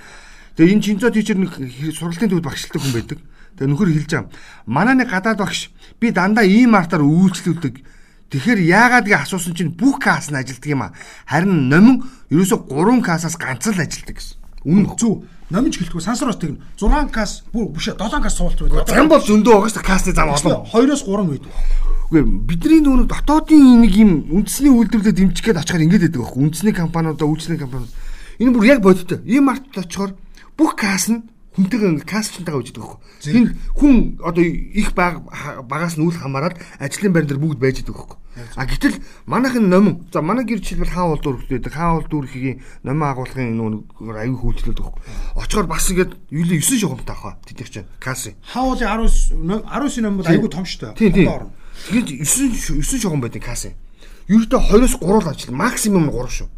[0.54, 1.52] Тэгээ энэ Чинзо тийчэр нэг
[1.98, 3.18] сургалтын төвд багшилдаг хүн байдаг.
[3.58, 4.30] Тэгээ нөхөр хэлж байгаа.
[4.70, 7.82] Манай нэг гадаад багш би дандаа ийм артаар үйлчлүүлдэг.
[8.30, 10.94] Тэгэхээр яагаад гэж асуусан чинь бүх каас нь ажилтдаг юм а.
[11.26, 14.38] Харин номин ерөөсө 3 касаас ганц л ажилтдаг гэсэн.
[14.62, 14.94] Үнэн.
[14.94, 15.26] Зүг.
[15.50, 16.62] Номж гэлтгүй сансараас тэгнэ.
[16.78, 18.86] 6 кас бүр биш 7 кас суулт байдаг.
[18.86, 20.66] Зам бол зөндөө дээ касны зам олон.
[20.70, 21.50] 2-оос 3 байдаг.
[22.14, 26.70] Үгүй бидний нүг дотоодын нэг юм үндэсний үйлдвэрлэлд дэмжих гээд очихоор ингэж байдаг байхгүй үндэсний
[26.70, 27.90] компаниудаа үйлчлэлийн компаниуд
[28.38, 30.14] энэ бүр яг бодтой ийм март очихоор
[30.54, 31.26] бүх кас нь
[31.58, 35.26] хүнтэйгээ касчтайгаа үждэг байхгүй энэ хүн одоо их баг
[35.66, 38.22] багаас нь үл хамааран ажлын байр дээр бүгд байж байгаа байхгүй
[38.54, 43.10] а гэтэл манайхын номин за манай гэр жишээлбэл хаан улдуур гэдэг хаан улдуур ихийн номин
[43.10, 43.74] агуулгын нүүн
[44.22, 45.02] аюу хөвчлөлт байхгүй
[45.34, 48.38] очихоор бас ингэж юу л 9 шугамтай хаа тэтгэх чинь касын.
[48.42, 50.98] Хаулын 19 19 ном бол айгүй том шүү дээ.
[50.98, 51.54] Тийм тийм.
[51.90, 53.70] Тэгээд 9 9 шугам байдаг касс.
[54.28, 56.48] Ердөө 20-оос 3 л ажил, максимум 3 шүү.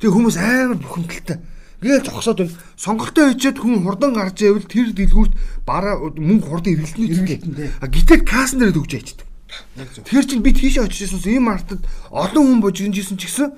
[0.00, 1.38] Тэгээ хүмүүс амар бухимдалтай.
[1.80, 2.52] Гээл зогсоод байна.
[2.76, 5.32] Сонголтоо хийчихэд хүн хурдан гарч ивэл тэр дэлгүүрт
[5.64, 7.72] бараа мөнгө хурдан эргэлтний.
[7.80, 8.76] А гэтэл касн дээр.
[9.76, 10.04] Яг зөв.
[10.04, 13.48] Тэгэхээр чинь би тийшээ очиж ирсэнс ийм мартад олон хүн божигнжсэн ч гэсэн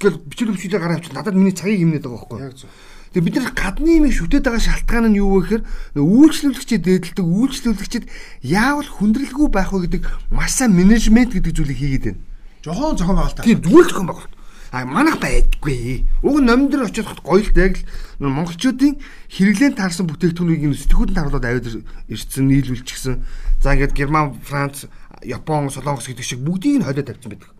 [0.00, 1.12] гэл бичил бичилээ гараа авчих.
[1.12, 2.40] Надад миний цагийг хэмнээд байгаа байхгүй.
[2.44, 2.70] Яг зөв.
[3.14, 5.62] Тэгээ бид нар гадны юм шүтээд байгаа шалтгаан нь юу вэ гэхээр
[6.02, 8.04] үйлчлүүлэгчид дээдэлдэг үйлчлүүлэгчид
[8.42, 10.02] яавал хүндрэлгүй байх вэ гэдэг
[10.34, 12.18] маш сайн менежмент гэдэг зүйлийг хийгээд байна.
[12.66, 13.46] Жохон зохион байгуулалт.
[13.46, 14.34] Тийм зүгээр зохион байгуулалт.
[14.74, 16.02] А манайх байдаггүй.
[16.26, 17.78] Уг нь номон дээр очиход гоё л яг
[18.18, 18.98] л монголчуудын
[19.30, 23.22] хэрэглэн таарсан бүтээгдэхүүнийг юм сэтгүүлд харуулад аваад ир- ирсэн нийлүүлчихсэн.
[23.62, 24.90] За ингээд Герман, Франц,
[25.22, 27.53] Япон, Солонгос гэдэг шиг бүгдийг нь холиод тавьсан байдаг.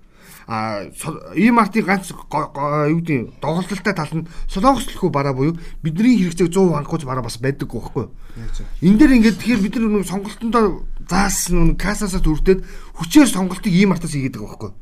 [0.47, 0.85] А
[1.59, 7.05] артын ганц юу гэдэг доголдолтой тал нь Солонгос төлхөө бараа буюу бидний хэрэгцээг 100% хангуулж
[7.09, 7.73] бараа бас байдаг
[8.53, 8.69] зөв.
[8.85, 12.61] Энэ дээр ингээд тэгэхээр бид нар сонголтондоо заасан нэг касасаа төртөөд
[13.01, 14.73] хүчээр сонголтыг артаас хийгээд байгаа байхгүй?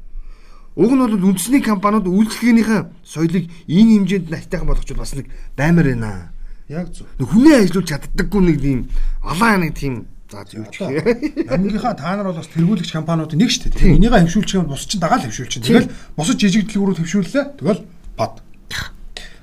[0.72, 6.32] Уг нь бол үндэсний компаниуд үйлчлэгээнийхээ соёлыг энэ хэмжээнд найтайхан болгочихвол бас нэг баймар байна.
[6.66, 7.06] Яг зөв.
[7.20, 8.80] Хүнээ ажиллуулж чаддаггүй нэг тийм
[9.20, 11.52] алаа нэг тийм за юу ч гэх.
[11.52, 14.00] Намгийнхаа та нар бол бас тэргүүлэгч компаниудын нэг шүү дээ.
[14.00, 15.60] Энийгээ хөвшүүлчих юм бус чинь дагаал хөвшүүлчих.
[15.60, 17.44] Тэгэл бусад жижиг дэлгүүрүүд хөвшүүллээ.
[17.60, 17.84] Тэгэл
[18.16, 18.40] бод.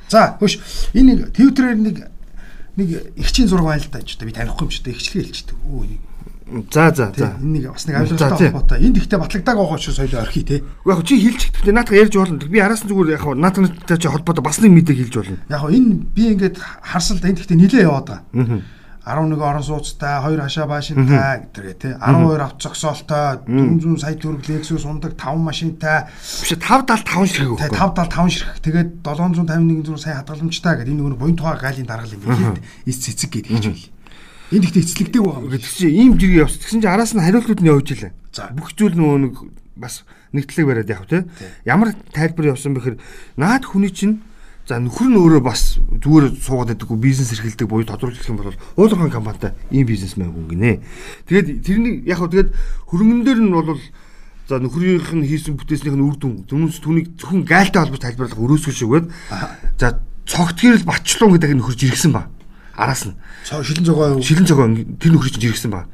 [0.09, 0.57] За хөш
[0.97, 1.97] энэ нэг Twitter-ээр нэг
[2.73, 2.89] нэг
[3.21, 4.01] ихчийн зураг байна л да.
[4.01, 4.97] Би танихгүй юм ч дээ.
[4.97, 5.57] Ихчлээ хэлчихдэг.
[5.69, 6.01] Өө нэг
[6.73, 7.37] За за за.
[7.37, 8.49] энэ нэг бас нэг тий.
[8.49, 8.81] холбоотой.
[8.81, 10.63] Энд ихтэй батлагдаг байгаа ч соёлоо орхий те.
[10.85, 12.41] Яг чи хэлж гэхдээ наатах ярьж болно.
[12.41, 15.37] Би араас нь зүгээр яг наатахтай чи холбоотой бас нэг мэдээ хэлж болно.
[15.45, 18.65] Яг энэ би ингээд да энд ихтэй нилээ яваад байгаа.
[19.09, 24.85] 11 орон сууцтай, 2 хашаа баашинтай гэдэргээ тий 12 авто зогсоолтой, 400 сая төгрөг Lexus
[24.85, 27.73] ундаг 5 машинтай, Биш 575 ширхэг тий өгөхгүй.
[27.73, 32.21] 575 ширхэг тэгээд 751 зур сая хадгаламжтай гэдэг энэ нөгөө буян тухай галийн даргал юм
[32.21, 32.61] билээ.
[32.85, 33.89] Эс цэцэг гэдэг хэлж байл.
[34.49, 35.49] Энд ихтэй эцэлэгдэг байгаа юм.
[35.53, 36.57] Гэтэл чи ийм жиргээ явц.
[36.57, 38.13] Тэгсэн чинь араас нь хариултууд нь явж илээ.
[38.33, 38.49] За.
[38.49, 39.33] Бүх зүйл нөгөө нэг
[39.77, 40.01] бас
[40.33, 41.29] нэгтлэг бариад яв те.
[41.65, 42.97] Ямар тайлбар явсан бэхэр
[43.37, 44.25] наад хүний чинь
[44.69, 49.09] за нөхөр нь өөрөө бас зүгээр суугаад байдаггүй бизнес эрхэлдэг буюу тодруулах юм бол уулын
[49.09, 50.85] компанитай ийм бизнесмен хүн гинэ.
[51.25, 52.49] Тэгээд тэрний яг хөө тэгээд
[52.93, 53.81] хөрөнгөн дээр нь бол
[54.45, 58.93] за нөхрийнх нь хийсэн бүтээснийх нь үр дүн түнс түүнийг зөвхөн гайлтай холбож тайлбарлах өрөөсгөл
[58.93, 59.09] байд.
[59.81, 59.97] За
[60.29, 62.29] цогтгийрэл батчлуун гэдэг нөхөрж иргсэн ба.
[62.77, 63.17] Араас нь
[63.49, 64.21] шилэн зогоо юу?
[64.21, 64.69] шилэн цогоо
[65.01, 65.89] тэр нөхрийг чинь жиргсэн ба.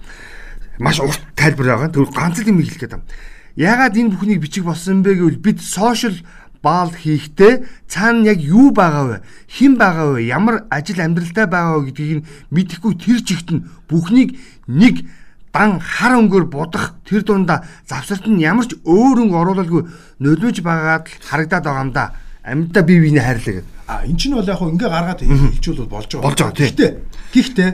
[0.83, 1.95] Маш урт тайлбар байгаа.
[1.95, 3.07] Тэр ганц л юм хэлэх гээд байна.
[3.55, 6.19] Яагаад энэ бүхнийг бичих болсон бэ гэвэл бид сошиал
[6.65, 7.53] баал хийхдээ
[7.85, 9.17] цаана яг юу байгаа вэ?
[9.45, 10.25] Хэн байгаа вэ?
[10.25, 14.33] Ямар ажил амьдралтай байгаа вэ гэдгийг нь мэдэхгүй тэр чигт нь бүхнийг
[14.65, 15.05] нэг
[15.53, 19.81] дан хар өнгөөр будах тэр дундаа завсарт нь ямар ч өөр өнгө оруулалгүй
[20.25, 22.05] нөлөөж байгаад л харагдаад байгаа юм да.
[22.45, 23.73] Амьдаа бие биенээ хайрлаа гэдэг.
[23.85, 26.25] А эн чинь бол яг хөө ингээ гаргаад хэлжүүл бол болж байгаа.
[26.25, 26.91] Болж байгаа, тий.
[27.33, 27.69] Гэхдээ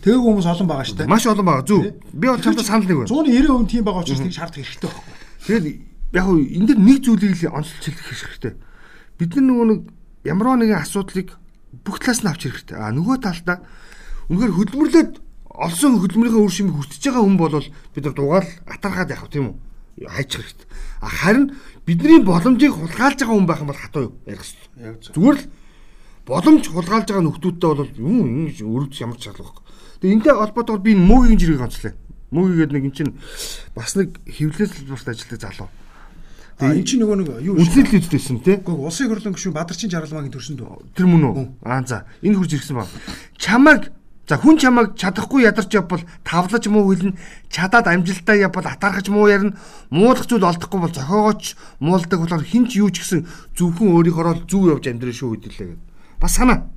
[0.00, 1.08] тээг хүмүүс олон байгаа шүү дээ.
[1.08, 1.64] Маш олон байгаа.
[1.64, 1.84] Зүг.
[2.12, 3.12] Би бол чамтай санал нэг байна.
[3.12, 5.14] 190% тийм байгаа учраас тийг шаардах хэрэгтэй байхгүй.
[5.44, 5.66] Тэгээд
[6.12, 8.54] яг хөө энэ дэр нэг зүйлийг л онцлж хэлэх хэрэгтэй.
[9.18, 9.80] Бид нар нөгөө нэг
[10.26, 11.38] ямар нэгэн асуудлыг
[11.84, 12.76] бүх талаас нь авч хэрэгтэй.
[12.76, 13.62] А нөгөө талдаа
[14.28, 15.12] үнэхээр хөдөлмөрлөд
[15.50, 17.54] олсон хөдөлмөрийнхөө үр шимийг хүртэж байгаа хүн бол
[17.94, 19.56] бид нар дугаал атархаад явах тийм үү?
[20.08, 20.66] Хайчих хэрэгтэй.
[21.00, 21.44] А харин
[21.86, 25.14] бидний боломжийг хулгайлж байгаа хүн байх юм бол хатуу юу ярих хэрэгтэй.
[25.14, 25.46] Зүгээр л
[26.26, 28.16] боломж хулгайлж байгаа нөхдүүдтэй бол юм
[28.50, 29.62] ингэж өрөвч ямар ч шалгах.
[30.00, 31.92] Тэгээ энтэй холбоотойгоор би энэ мөгийн жиргэг онцлоо.
[32.30, 33.12] Мөгийн гэдэг нэг эн чинь
[33.74, 35.68] бас нэг хөвлөлт салбарт ажилладаг залуу.
[36.60, 38.60] А эн чинь нөгөө нэг юу Үндэслэл хийдсэн тий.
[38.60, 40.92] Гэхдээ улсын хурлын гишүүн Бадарчин Жаргалмаагийн төрсөн дөө.
[40.92, 41.46] Тэр мөн үү?
[41.64, 42.04] Аа за.
[42.20, 42.84] Энэ хурж ирсэн ба.
[43.40, 43.88] Чамайг
[44.28, 47.16] за хүн чамайг чадахгүй ядарч явбал тавлаж муу хэлнэ.
[47.48, 49.56] Чадаад амжилтаа явбал атархаж муу ярина.
[49.88, 53.24] Муулах зүйл олдохгүй бол зохиогооч муулдаг болохоор хинч юу ч гэсэн
[53.56, 55.80] зөвхөн өөрийнхөө л зүв явж амьдрын шүү хэдэлээ гэдэг.
[56.20, 56.68] Бас санаа.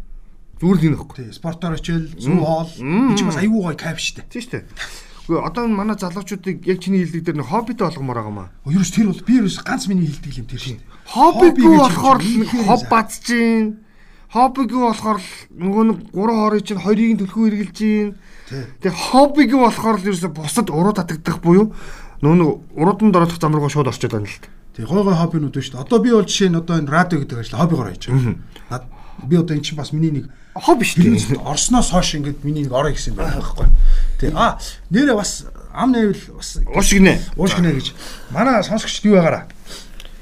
[0.64, 1.16] Зүгээр л энэ ихгүй.
[1.20, 2.72] Тий, спортоор очил, зүү хоол.
[2.80, 4.24] Энд чинь бас аюу гой кайф штэ.
[4.32, 4.64] Тийм шүү
[5.28, 5.40] дээ.
[5.40, 8.50] Гэхдээ одоо манай залуучуудыг яг чиний хэлдэг дээр нэг хоббитэй болгомоор байгаа маа.
[8.68, 10.84] Ерөөс тэр бол би ерөөс ганц миний хэлдэг юм тэр штэ.
[11.08, 13.66] Хоббигүй болохоор нэг чинь хоб бадж гин.
[14.34, 15.20] Хоббигүй болохоор
[15.56, 18.10] нөгөө нэг гурван хорыг чинь хоёрыг төлхөө эргэлж гин.
[18.84, 21.72] Тэгээ хоббигүй болохоор л ерөөсө бусад уруу татагдах буюу
[22.24, 24.48] нөгөө уруудан дороодох зам руугаа шууд орчод байна л та.
[24.76, 25.80] Тий, гой гой хоббинууд байна штэ.
[25.80, 28.88] Одоо би бол жишээ нь одоо энэ радио гэдэг ажил хоббигоор хийж байгаа.
[29.28, 31.42] Би одоо эн чинь бас миний нэг Хобби шүү дээ.
[31.42, 33.68] Орсноос хойш ингээд миний нэг орой гэсэн байх байхгүй.
[34.22, 34.30] Тий.
[34.38, 34.62] А
[34.94, 37.18] нэрээ бас ам нэвэл бас Уушгинэ.
[37.36, 37.94] уушгинэ гэж
[38.30, 39.50] манай сонсогчд юу байгаараа.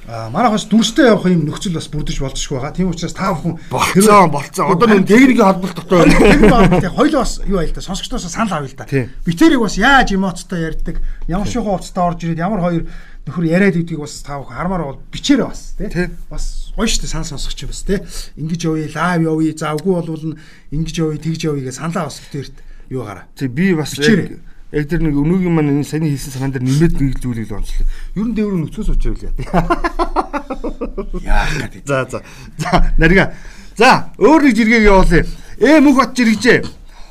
[0.07, 2.75] А манай хос дүрстэй явах юм нөхцөл бас бүрдэж болцсохгүй байгаа.
[2.75, 4.71] Тийм учраас та бүхэн Болцсон, болцсон.
[4.71, 6.15] Одоо нэг техникийн холболт дотор байна.
[6.15, 8.87] Тэр баг хоёул бас юу айл та сонсогчдоос санал авъя л да.
[8.87, 9.09] Тий.
[9.27, 12.87] Битэрийг бас яаж эмоцтой ярьдаг, ямар шухан уцтай орж ирээд ямар хоёр
[13.27, 15.89] нөхөр яриад гэдгийг бас та бүхэн хармаар бол бичээрэй бас Тий.
[15.89, 16.07] тий.
[16.29, 17.99] Бас гоё штэ санал сонсогч бас тий.
[18.37, 20.37] Ингиж явъя, лайв явъя, за үгүй болвол
[20.71, 22.55] ингэж явъя, тэгж явъя гэж саналаа бас битэрт
[22.89, 23.29] юу гараа.
[23.37, 26.93] Тэг би бас яг яг тэр нэг өнөөгийн маань энэ саяны хэлсэн санаан дээр нэмээд
[26.97, 27.85] нэг зүйлийг л онцлоо.
[28.15, 29.35] Ер нь дэврэн нөхцөөс учрал яа.
[31.21, 31.83] Яах гэдэг.
[31.85, 32.23] За за.
[32.57, 33.33] За нарига.
[33.77, 35.27] За өөр нэг жиргэг явуулъя.
[35.59, 36.63] Ээ мөх бат жиргэжээ.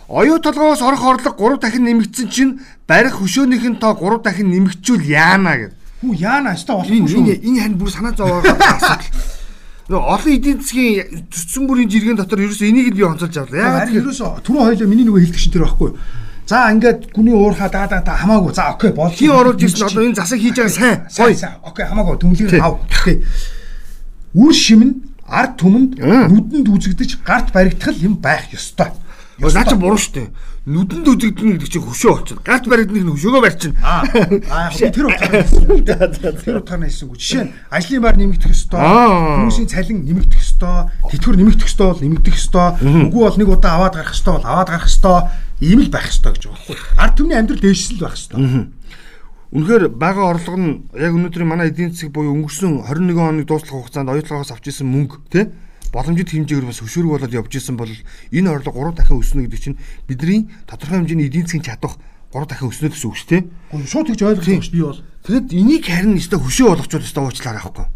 [0.08, 5.06] Оюу толгоос орох орлого 3 дахин нэмэгдсэн чинь барих хөшөөнийх нь тоо 3 дахин нэмэгчүүл
[5.06, 5.72] яана гэд.
[6.00, 7.44] Хүү яана Энэ болохгүй шүү.
[7.44, 9.10] энэ хань бүр санаа зовоогоо асуудал.
[9.90, 13.58] Нөгөө олон эдийн засгийн төсцөн бүрийн жиргэн дотор ерөөсөө энийг л би онцолж авлаа.
[13.60, 15.98] Яагаад Харин гэвэл ерөөсө түрүү хоёлоо миний нөгөө хэлдэг чинь тэр байхгүй юу?
[16.46, 18.54] За ингээд гүний уурхаа даа даа даа хамаагүй.
[18.54, 19.10] За окей бол.
[19.10, 21.36] хин оруулж ирсэн одоо энэ засаг хийж байгаа сайн.
[21.36, 21.54] Сайн.
[21.62, 22.60] Окей хамаагүй түнлэг Тий.
[22.62, 22.78] ав.
[22.86, 23.16] Окей.
[24.34, 24.90] Үр шимэн
[25.26, 28.90] ард түмэнд нүдэнд үзэгдэж гарт баригдах юм байх ёстой.
[29.38, 30.28] Наа чи буруу шүү дээ.
[30.68, 32.40] Нүдэнд үзэгдэнэ гэдэг чинь хөшөө очил.
[32.44, 33.72] Гарт баригдных нь хөшөөгөө барьчин.
[33.80, 34.04] Аа
[34.76, 35.64] тэр утгаар хэлсэн.
[36.44, 37.16] Тэр утгаар хэлсэнгүй.
[37.16, 38.76] Жишээ нь ажлын байр нэмэгдэх ёстой.
[38.76, 40.92] Хүмүүсийн цалин нэмэгдэх ёстой.
[41.08, 42.68] Тэтгэвэр нэмэгдэх ёстой бол нэмэгдэх ёстой.
[43.08, 45.18] Үгүй бол нэг удаа аваад гарах ёстой бол аваад гарах ёстой.
[45.64, 46.76] Ийм л байх ёстой гэж байхгүй.
[47.00, 48.68] Ард түмний амьдрал дээшсэл байх ёстой.
[49.50, 54.12] Үнэхээр бага орлого нь яг өнөөдрийн манай эдийн засаг буюу өнгөрсөн 21 оны дуусах хугацаанд
[54.12, 55.50] оюутлагаас авч исэн мөнгө тий
[55.92, 59.78] боломжит хэмжээгээр бас хөшөөрөг болоод явж исэн бол энэ орлого 3 дахин өснө гэдэг чинь
[60.06, 61.94] бидний тодорхой хэмжээний эдийн засгийн чадвар
[62.32, 63.42] 3 дахин өснө гэсэн үг шүү дээ.
[63.74, 65.02] Гүн шууд тэгж ойлгох юм ш би бол.
[65.26, 67.86] Тэгэд энийг харин өстой хөшөө болгочвол өстой уучлаарай аахгүй.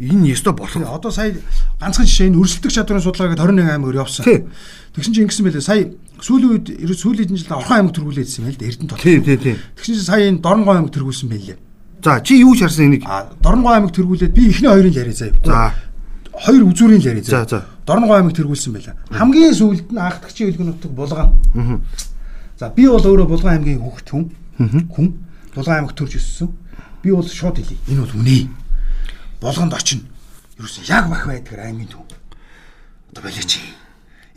[0.00, 0.80] Энэ өстой болох.
[0.80, 1.36] Одоо сая
[1.76, 4.24] ганцхан жишээ энэ өрсөлдөх чадварын судалгаа гэдэг 21 аймгаар явсан.
[4.24, 4.48] Тий.
[4.96, 5.60] Тэгсэн чинь ингэсэн байлээ.
[5.60, 5.92] Сая
[6.24, 9.04] сүүлийн үед ерөө сүүлийн хэдэн жилд Орхон аймаг төргүүлээдсэн юм л да Эрдэнэт бол.
[9.04, 9.56] Тий, тий, тий.
[9.76, 11.58] Тэгсэн чинь сая энэ Дорногов аймаг төргүүлсэн байлээ.
[12.00, 13.04] За чи юу ч харсан энийг?
[13.04, 15.36] А Дорногов аймаг төргүүлээд би эхний хоёрын яриа заяа.
[15.44, 15.91] За.
[16.32, 17.48] Хоёр үзүүрийн яриа За, заяа.
[17.48, 17.64] за.
[17.86, 18.96] Дорногов аймаг тэргүүлсэн байлаа.
[19.10, 21.36] Хамгийн сүүлд нь анхдагчийн үлгэн нутаг Булган.
[22.58, 24.24] За би бол өөрөө Булган аймгийн хүүхэд хүн.
[24.88, 25.06] Хүн
[25.54, 26.50] Булган аймаг төрж өссөн.
[27.02, 27.76] Би бол шууд хэлье.
[27.88, 28.48] Энэ бол үнэ.
[29.40, 30.02] Булганд очино.
[30.58, 32.06] Юу ч яг бах байдгаар аймгийн төв.
[33.12, 33.58] Одоо болооч.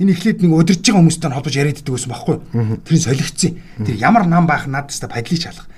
[0.01, 2.75] Энэ эхлээд нэг удирж байгаа хүмүүстэй холбож яриад иддэг байсан байхгүй юу?
[2.84, 3.53] Тэр солигдсон.
[3.86, 5.69] Тэр ямар нам баах надад та падлыг чалах.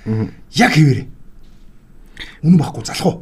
[0.58, 1.06] Яг хэвээрээ.
[2.42, 3.16] Үнэн байхгүй залах уу?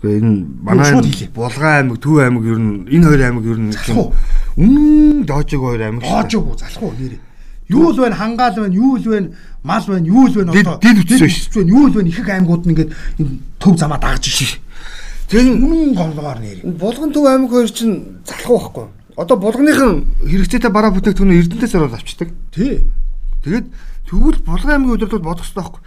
[0.00, 0.92] Гэхдээ энэ манай.
[1.34, 4.12] Булган аймаг, Төв аймаг ер нь энэ хоёр аймаг ер нь Залах уу?
[4.56, 6.00] үнэн доожиг хоёр аймаг.
[6.00, 6.08] дээ.
[6.10, 7.20] Хоожоогүй залах уу нэрээ.
[7.68, 9.28] Юу л байна хангаал байна, юу л байна
[9.62, 11.68] мал байна, юу л байна Дид- дид үтсэн шүү.
[11.68, 12.90] юу л байна их их аймагуд нь ингээд
[13.60, 14.58] төв замаа дагаж шээ.
[15.28, 16.64] Тэр Үнэн гомлогоор нэрээ.
[16.80, 18.86] Булган Төв аймаг хоёр чинь залах байхгүй.
[19.20, 19.92] Одоо булганыхан
[20.26, 22.28] хэрэгцээтэй бараа бүтээгдэхүүнээ Эрдэнэтээс ороод авчдаг.
[22.50, 22.82] Тий.
[23.44, 23.66] Тэгээд
[24.10, 25.82] тэгвэл Булган аймгийн удирдлагад бодох хэрэгтэй байхгүй.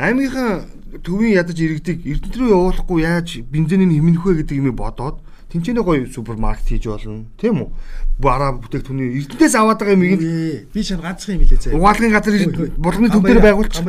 [0.00, 0.64] Аймгийнхаа
[0.98, 6.06] төвийн ядаж иргэдэг Эрдэнэт рүү явуулахгүй яаж бензинийн хэмнэх вэ гэдэг юмыг бодоод тэнцэнэ гоё
[6.10, 7.26] супермаркет хийж болно.
[7.38, 7.70] Тийм үү?
[8.18, 11.78] Бараа бүтээгдэхүүний Эрдэнэтээс аваад байгаа юмыг Ээ, би чинь ганцхан юм хэлээ заяа.
[11.78, 12.34] угаалгын газар
[12.78, 13.86] булганы төв дээр байгуулчих.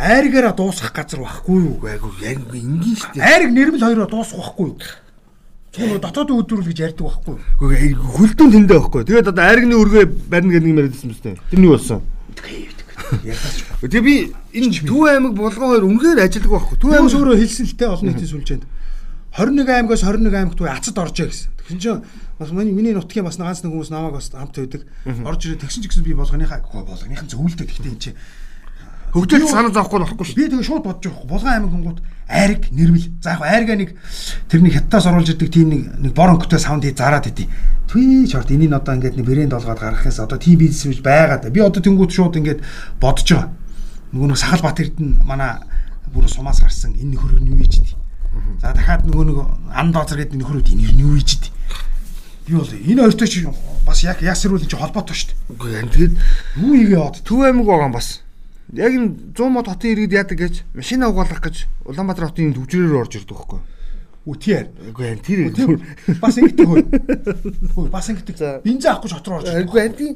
[0.00, 1.76] Айргаараа дуусгах газар байхгүй юу?
[1.84, 3.26] Айгу яг энгийн шүү дээ.
[3.26, 4.78] Айрг нэрмэл хоёроо дуусгах байхгүй юу?
[5.70, 8.00] Чүн дотоодын өдрүүл гэж ярьдаг байхгүй юу?
[8.16, 9.04] Хөлтөн тэндээ байхгүй.
[9.06, 11.38] Тэгээд одоо айргны өргөө барина гэдэг юм яриадсан мэт.
[11.52, 12.02] Тэрний болсон.
[12.34, 12.69] Яртаач.
[13.10, 14.14] Тэгээ би
[14.54, 16.76] энэ Төв аймаг булган хоёр үнэхээр ажилдаг байхгүй.
[16.78, 18.64] Төв аймаг өөрөө хэлсэн л те олон нийтийн сүлжээнд
[19.30, 21.50] 21 аймагаас 21 аймагт үе ацад оржээ гэсэн.
[21.58, 22.02] Тэгсэн чинь
[22.38, 24.82] бас миний миний нутгийн бас ганц нэг хүмүүс намайг бас хамт байдаг.
[25.06, 28.18] Орж ирээ тэгсэн ч гэсэн би болгоныхаа болгоныхан зөвлөлтөө тэгтээ энэ чинь
[29.12, 30.36] хөгжил санаа зовхгүй болохгүй шүү.
[30.38, 31.26] Би тэгээ шууд бодож байгаа.
[31.26, 33.10] Булган аймаг гингууд айраг нэрмэл.
[33.22, 33.90] За яг айргаа нэг
[34.46, 37.50] тэрний хятадаас оруулж ирдэг тийм нэг нэг боронктой саунд хий зараад идэв.
[37.90, 41.50] Түи чорт энийг одоо ингээд нэг брэнд олгоод гаргахаас одоо тийм бизнес үүж байгаа да.
[41.50, 42.62] Би одоо тэнгууд шууд ингээд
[43.02, 43.50] бодож байгаа.
[44.14, 45.58] Нөгөө нэг Сахал Бат Эрдэнэ манай
[46.14, 47.98] бүр сумаас гарсан энэ нөхөр нь юу ийж дээ.
[48.62, 49.38] За дахиад нөгөө нэг
[49.74, 51.50] ан дооцор гэдэг нөхрүүд энэ нь юу ийж дээ.
[52.46, 53.46] Би бол энэ хоёртой чи
[53.86, 55.38] бас яг ясруулын чи холбоотой шүү дээ.
[55.50, 56.14] Үгүй энэ тэгээд
[56.62, 57.16] Юу игээ од.
[57.26, 58.22] Төв аймаг байгаа юм бас.
[58.72, 63.18] Яг энэ 100 мод хотын иргэд яадаг гэж машина угаалгах гэж Улаанбаатар хотын төвчрээр орж
[63.18, 63.60] ирдэг байхгүй.
[64.30, 64.66] Үтээр.
[64.94, 65.80] Үгүй энэ тэр Тийм.
[66.22, 66.82] Бас ингэдэг хөө.
[67.74, 68.62] Хөө бас ингэдэг.
[68.62, 69.66] Бензин авахгүй хот руу орж ирдэг.
[69.66, 70.14] Үгүй энэ тийм.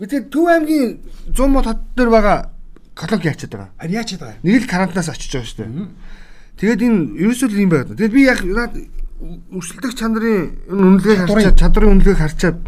[0.00, 0.88] Гэхдээ Төв аймгийн
[1.36, 2.38] 100 мод хот дээр байгаа
[2.96, 3.70] колонк яачаад байгаа.
[3.76, 4.40] Харин яачаад байгаа?
[4.40, 5.88] Нэг л карантинаас очиж байгаа шүү дээ.
[6.60, 7.92] Тэгээд энэ ерөөсөө л юм байна.
[7.92, 8.40] Тэгээд би яг
[9.20, 12.58] өрсөлдөх чанарын энэ үнэлгээг харчаад чадрын үнэлгээг харчаад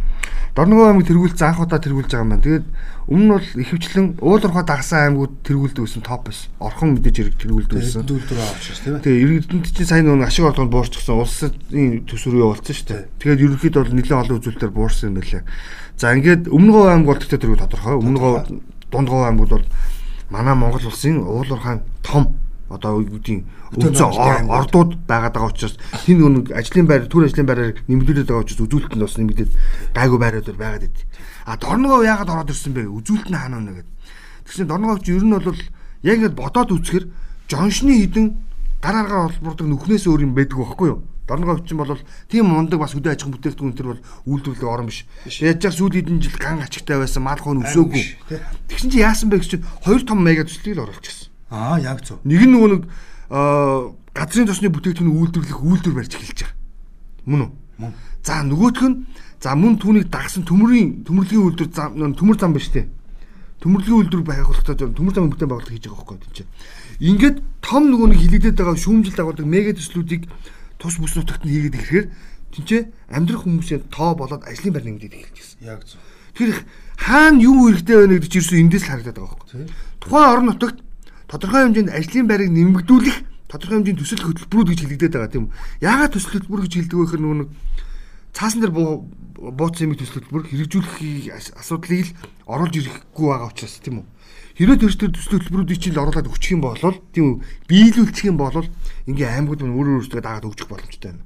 [0.53, 2.45] Дорногов аймаг тэргүүлж анх удаа тэргүүлж байгаа юм байна.
[2.45, 2.67] Тэгээд
[3.09, 6.53] өмнө нь бол ихэвчлэн уул уурхай дагсан аймагуд тэргүүлдэг байсан топ байсан.
[6.61, 8.05] Орхон мэдээж хэрэг тэргүүлдэг байсан.
[8.05, 9.05] Дүүлдөрөө авчихсан тийм ээ.
[9.09, 11.57] Тэгээ иргэдэнд чинь сайн нэг ашиг орлогод буурчихсан улсын
[12.05, 13.09] төсвөр юу болсон шүү дээ.
[13.17, 15.43] Тэгээд ерөнхийдөө бол нэлээд олон үзүүлэлтээр буурсан юм байлаа.
[15.97, 17.97] За ингээд өмнөгов аймаг бол тэгтээ тэргүй тодорхой.
[17.97, 18.33] Өмнөгов
[18.93, 19.67] дундгов аймагуд бол
[20.29, 22.29] манай Монгол улсын уул уурхай том
[22.73, 23.45] одоо гэдгийг
[23.77, 28.65] өвцөн ордууд байгаад байгаа учраас тийм нэг ажлын байр төр ажлын байраар нэмэгдүүлээд байгаа учраас
[28.65, 29.51] үзүүлэлт нь бас нэмэгдээд
[29.93, 31.05] гайгүй байрууд байгаад идэв.
[31.45, 32.89] А Дорногов яагаад ороод ирсэн бэ?
[32.89, 33.93] Үзүүлэлт нь хаана вэ гэдэг.
[34.49, 35.61] Тэгсэн Дорногов чи ер нь бол
[36.03, 37.05] яг ингэ бодоод үзэхэр
[37.53, 38.27] Жоншны хідэн
[38.81, 41.01] гараараа холбогддог нүхнээс өөр юм байдаг байхгүй юу?
[41.29, 45.07] Дорногов чинь бол тийм мундаг бас хөдөө аж ахуйн бүтээгдэхүүн төр бол үйлдвэрлэх орон биш.
[45.39, 48.27] Яаж яг сүүл хэдэн жил ган ачигтай байсан мал хоон өсөөгүй.
[48.67, 51.22] Тэгсэн чи яасан бэ гэж чинь хоёр том мега төслийг л оруулчихсан.
[51.53, 52.17] Аа яг зөв.
[52.25, 52.83] Нэг нь нөгөө нэг
[54.17, 56.57] газрын тосны бүтээгдэхүүн үйлдвэрлэх үйлдвэр барьж эхэлж байгаа.
[57.29, 57.93] Мөн үү?
[58.25, 59.05] За нөгөөх нь
[59.37, 62.89] за мөн түүнийг дагсан төмөрийн төмөрлөгийн үйлдвэр зам төмөр зам ба штэ.
[63.61, 66.51] Төмөрлөгийн үйлдвэр байгуулалтад төмөр замын бүтээн байгуулалт хийж байгаа байхгүй тийм чинь.
[67.03, 70.23] Ингээд том нөгөө нэг хилэгдээд байгаа шүүмжил дагуулдаг мега төслүүдийг
[70.81, 72.07] тус бүс нутагт нь хийгээд ирэхээр
[72.53, 75.59] тэнцээ амьдрах хүмүүсийн тоо болоод ажлын байр нэмэгдээд эхэлчихсэн.
[75.67, 76.01] Яг зөв.
[76.37, 76.65] Тэр
[76.97, 79.67] хаана юу хэрэгтэй байна гэдэг чинь ерөөсөө эндээс л харагдаад байгаа байхгүй.
[80.03, 80.79] Тухайн орон нутагт
[81.33, 83.17] тодорхой хэмжээнд ажлын байрыг нэмэгдүүлэх
[83.49, 85.53] тодорхой хэмжээний төсөл хөтөлбөрүүд гэж хэлэгдээд байгаа тийм үү.
[85.81, 87.49] Яагаад төсөл хөтөлбөр гэж хэлдэг вэ гэхээр нөгөө нэг
[88.37, 89.03] цаасан дээр буу-
[89.41, 90.97] бууцсан юм төсөл хөтөлбөр хэрэгжүүлэх
[91.37, 92.13] ас- асуудлыг л
[92.49, 94.07] оруулж ирэхгүй байгаа учраас тийм үү.
[94.53, 96.77] Хэрвээ тэр төр төсөл хөтөлбөрүүдийг чинь л оруулаад өгчих юм бол
[97.13, 97.37] тийм үү.
[97.69, 98.53] Биелүүлчих юм бол
[99.09, 101.25] ингээ аймагуд нь өөрөө өөрсдөө дагаад өгчих боломжтой байна.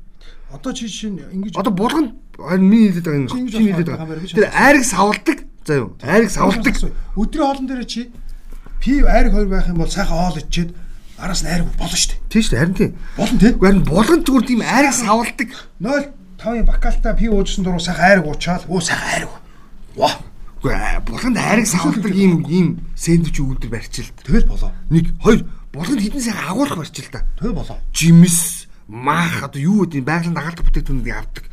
[0.54, 2.14] Одоо чи шин ингэж Одоо булганд
[2.62, 3.26] миний хэлээд байгаа юм.
[3.26, 4.06] ингэж Чи хэлээд байгаа.
[4.30, 5.38] Тэр айрыг савладаг.
[5.66, 5.88] За юу?
[6.02, 6.74] Айрыг савладаг.
[7.18, 8.10] Өдрийн хоолн дээр чи
[8.80, 10.70] пи айрг хоёр байх юм бол сайхан хоол ичээд
[11.18, 12.20] араас нь айрг болно шүү дээ.
[12.28, 12.60] Тийм шүү дээ.
[12.60, 12.92] Харин тийм.
[13.16, 13.52] Болно тий.
[13.56, 15.50] Харин булганд зүгээр тийм айрыг савладаг.
[15.80, 18.64] 0.5-ын бакалта пи уужсан дуруу сайхан айрг уучаал.
[18.68, 19.32] Өө сайхан айрг.
[19.96, 20.20] Ваа.
[20.60, 24.08] Үгүй ээ, булганд айрыг савладаг ийм ийм сэндвич өгүүлдэг барьчил.
[24.24, 24.72] Тэгэл болоо.
[24.90, 27.24] Нэг хоёр булганд хитэн сайхан агуулах барьчил та.
[27.40, 27.78] Тэгэл болоо.
[27.92, 31.44] Жимс, маах одоо юу гэдэг байгалийн дагалдах бүтээгдэхүүнийг авдаг.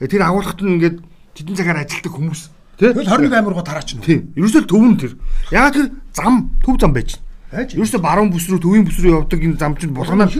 [0.00, 0.96] Э, Тэр агуулгад нь ингээд
[1.34, 2.42] тэдэн цагаар ажилтдаг хүмүүс.
[2.78, 2.94] Тэ?
[2.94, 4.02] Тэгэл 21 аймаг руу тараач нь.
[4.02, 4.32] Тийм.
[4.38, 5.12] Ерөөсөө төв нь тэр.
[5.50, 7.18] Ягаад тэр зам төв зам байж.
[7.50, 7.74] Хайж.
[7.74, 9.94] Ерөөсө баруун бүс рүү төвийн бүс рүү явдаг энэ зам чинь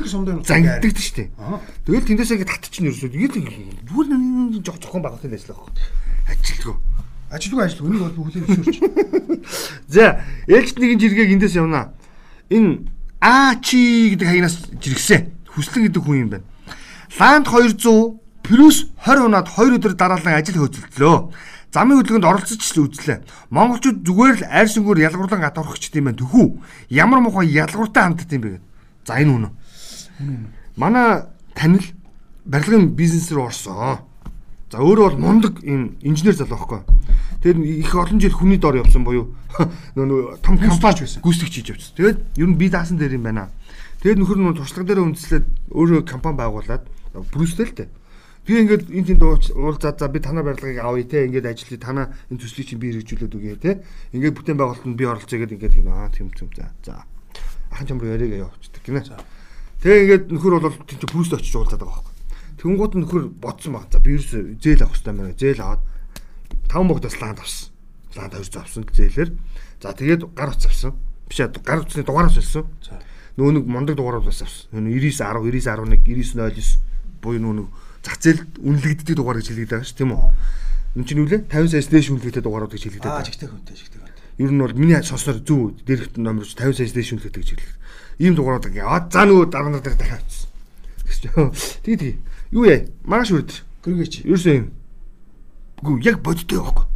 [0.07, 1.29] сумдаа зангиддаг шүү дээ.
[1.89, 3.11] Тэгэл тэндээсээ ингэ татчихна ерөөсө.
[3.11, 3.35] Тэгээд
[3.91, 5.83] бүр нэг жоо жоохон багтал ажиллах байхгүй.
[6.31, 6.77] Ажилтгүй.
[7.29, 8.77] Ажилгүй ажил үнийг бол бүгдээ зөвшөөрч.
[9.97, 11.93] За, ээлжид нэгэн жиргэг эндээс явна.
[12.49, 12.87] Энэ
[13.21, 15.35] А чи гэдэг хаягнаас жиргсэн.
[15.51, 16.47] Хүслэн гэдэг хүн юм байна.
[17.19, 18.15] Ланд 200
[18.49, 21.17] плюс 20 унаад 2 өдөр дараалан ажил хөөцөлдлөө.
[21.69, 23.21] Замын хөдөлгөөнд оролцож ч үзлээ.
[23.53, 26.47] Монголчууд зүгээр л айр сүнгөөр ялгуурлан гадуурхагчд юм байна төхүү.
[26.89, 28.65] Ямар муухай ялгууртай ханддаг юм бэ гэд.
[29.05, 29.49] За энэ үнэ.
[30.81, 31.85] Манай танил
[32.49, 34.01] барилгын бизнес рүү орсон.
[34.73, 36.81] За өөрөө бол мундаг юм инженер залуу байхгүй.
[37.45, 39.37] Тэгээд их олон жил хүний дор явсан буюу
[39.95, 41.21] нөө том компани байсан.
[41.21, 41.97] гүйцэтгэж хийж явчихсан.
[42.01, 43.53] Тэгээд ер нь би даасан дээр юм байна.
[44.01, 46.85] Тэгээд нөхөр нөө туршлага дээр үндэслээд өөрөө компани байгуулад
[47.33, 47.89] Брюстэй л дээ.
[48.49, 49.23] Тэгээ ингээд энэ тэнд
[49.61, 53.37] уулзаад за би танаа барилгыг авъя те ингээд ажиллая танаа энэ төслийг чинь би хэрэгжүүлээд
[53.37, 53.85] үгүй те.
[54.17, 56.73] Ингээд бүтээн байгуулалтанд би оролцъё гэдэг ингээд тийм аа тийм тийм за.
[56.81, 57.05] За.
[57.69, 59.05] Ахын чамруу яриаг явуулчихдаг гинэ.
[59.85, 62.17] Тэгээ ингээд нөхөр бол тийм чинь Брюст очиж уулзаад байгаа байхгүй.
[62.57, 63.93] Тэнгууд нь нөхөр бодсон баг.
[63.93, 65.37] За би ерөөс зээл авах хэрэгтэй байна.
[65.37, 65.83] Зээл аваад
[66.73, 67.69] таван богдоос ланд авсан.
[68.17, 69.31] Ланд 200 авсан зээлэр.
[69.85, 70.97] За тэгээд гар утас авсан.
[71.29, 72.65] Биш аа гар утасны дугаараас олсон.
[72.81, 72.97] За.
[73.37, 74.73] Нөө нэг мондөг дугаараас авсан.
[74.73, 76.81] Нөө 99 10 99 11 9909
[77.21, 77.69] буюу нөө нэг
[78.05, 80.23] зах зээл үнэлэгддэг дугаар гэж хэлэгдэж байгаа ш тийм үү?
[80.99, 83.29] Энд чинь үлээ 50 саяас дээш үнэлэгддэг дугаарууд гэж хэлэгдэж Аа байгаа.
[83.29, 84.25] жигтэй хүнтэй жигтэй хүнтэй.
[84.41, 87.71] Ер нь бол миний сонсноор зөв дээрх номерч 50 саяас дээш үнэлэгддэг гэж хэлдэг.
[88.19, 91.53] Ийм дугаарууд аа за нөгөө дараа нар дээр дахиад авчихсан.
[91.85, 92.17] Тэгээ тэгээ.
[92.57, 92.89] Юу яа?
[93.05, 93.53] Маш үрд.
[93.85, 94.25] Гэргээч.
[94.25, 94.67] Ерөөсөө юм.
[95.85, 96.87] Гү яг бодтой байхгүй.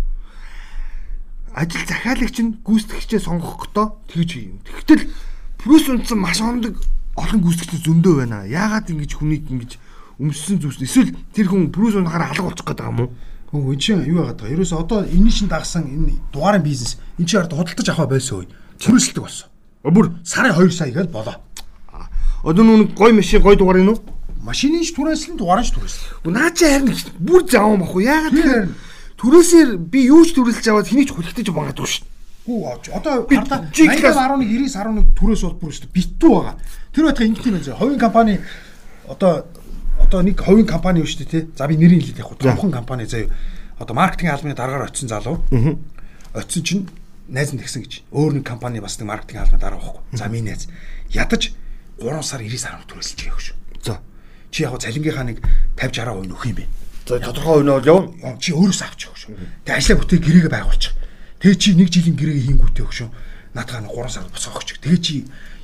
[1.53, 4.59] Ажил захиалагч нь гүйцэтгэгчээ сонгохдоо тэгж юм.
[4.65, 5.13] Тэгтэл
[5.61, 6.81] плюс унтсан маш ондог
[7.15, 8.49] олон гүйцэтгэгч зөндөө байна.
[8.49, 9.77] Яагаад ингэж хүнийг ингэж
[10.23, 13.11] өмссөн зүс эсвэл тэр хүн плюс унахаар алга болчих гээд байгаа юм уу?
[13.53, 14.55] Хөө энэ чинь юу яагаад байгаа.
[14.55, 18.49] Ерөөсө одоо энэ шин дагсан энэ дугаарын бизнес энэ чинь ард худалдаж авах байсан үе.
[18.79, 19.49] Төрөлсөлдөг болсон.
[19.83, 21.37] Бүр Сарын 2 сая гээд болоо.
[22.45, 24.01] одоо нүг гой машин гой дугаар юм уу?
[24.43, 26.33] Машины ш түрээслэн дугаарч түрээслэн.
[26.35, 28.03] Наа чи харин бүр заван бахгүй.
[28.11, 28.69] Яагаад Тэр тэгэхээр
[29.23, 32.05] түрээсээр би юу ч түрүүлж аваад хэний ч хулигтаж магадгүй шүү.
[32.43, 32.85] Хүү авч.
[32.91, 36.57] Одоо хардаа жиглээс- 11 99 11 түрээс бол бүр өстө битүү байгаа.
[36.91, 37.79] Тэр байтга ингэ тийм байна.
[37.79, 38.35] Ховын компани
[39.07, 39.47] одоо
[40.03, 41.43] одоо нэг ховын компани юу шүү дээ тий.
[41.57, 43.31] За би нэрийг хэлээд яг томхон компани заяа.
[43.79, 45.43] Одоо маркетинг албаны дараагаар очисон залуу.
[46.35, 46.89] Очисон чинь
[47.29, 48.03] найз нь тэгсэн гэж.
[48.13, 50.03] Өөр нэг компани бас нэг маркетинг албаны дараа байхгүй.
[50.19, 50.69] За минь найз
[51.11, 51.55] ядаж
[51.99, 53.57] 3 сар 99 11 түрээсэлж явах шүү.
[53.83, 54.01] За.
[54.51, 55.39] Чи яг цалингийнхаа нэг
[55.79, 56.67] 50 60% нөх юм бэ.
[57.07, 58.37] За тодорхой үнэ бол явна.
[58.39, 59.23] Чи өөрөөсөө авчих өгш.
[59.65, 60.95] Тэгээ ажлаа бүтээ гэрээгээ байгуулчих.
[61.43, 62.99] Тэгээ чи нэг жилийн гэрээгээ хийнгүүтээ өгш.
[63.55, 64.69] Наадгаа нэг 3 сар босгоогч.
[64.83, 65.15] Тэгээ чи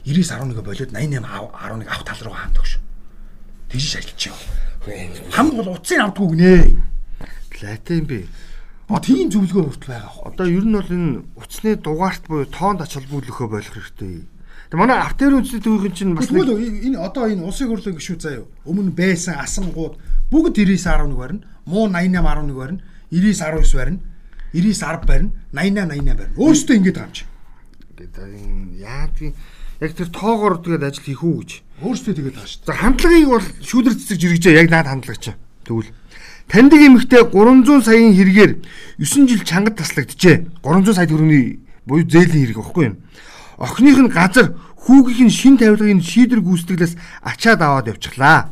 [0.09, 2.73] 99 11 болоод 88 11 авах тал руу хаанд өгш.
[3.69, 5.33] Тэгж байгаа.
[5.33, 6.79] Хамд бол утсыг авдгүй гинэ.
[7.61, 8.27] Юм бэ.
[8.89, 10.13] А тийм зөвлөгөө хүртэл байгаа.
[10.25, 14.25] Одоо ер нь бол энэ утасны дугаарт буюу тоонд ач холбогдлохоо болох хэрэгтэй.
[14.73, 18.49] Тэгээ манай автер үндэсний төвийн чинь бас нэг энэ одоо энэ улсын хурлын гишүүд заяа.
[18.65, 20.01] Өмнө байсан асангууд
[20.33, 21.45] бүгд 99 11 барина.
[21.69, 22.81] Муу 88 11 барина.
[23.13, 24.01] 99 19 барина.
[24.53, 25.31] 99 10 барина.
[25.53, 26.37] 88 88 барина.
[26.41, 27.25] Өөрөөсөө ингэж байгаа юм чи.
[27.99, 29.35] яадгийн
[29.81, 31.51] яг тэр тоогоор тэгээд ажил хийх үү гэж.
[31.83, 32.67] Өөрөөсөө тэгээд байгаа шүү.
[32.67, 35.25] За хандлагыг бол шүүдэр цэцэг жиргэжээ яг наад хандлагч.
[35.63, 35.91] Тэгвэл
[36.51, 38.53] таньдаг эмэгтэй 300 саяын хэрэгээр
[38.99, 40.51] 9 жил чангад таслагдчихэ.
[40.67, 42.97] 300 сая төгрөгийн буюу зээлийн хэрэг багхгүй юу?
[43.63, 48.51] Охиных нь газар хүүгийн шин тавилгын шийдэр гүйцэтгэлээс ачаад аваад явчихлаа.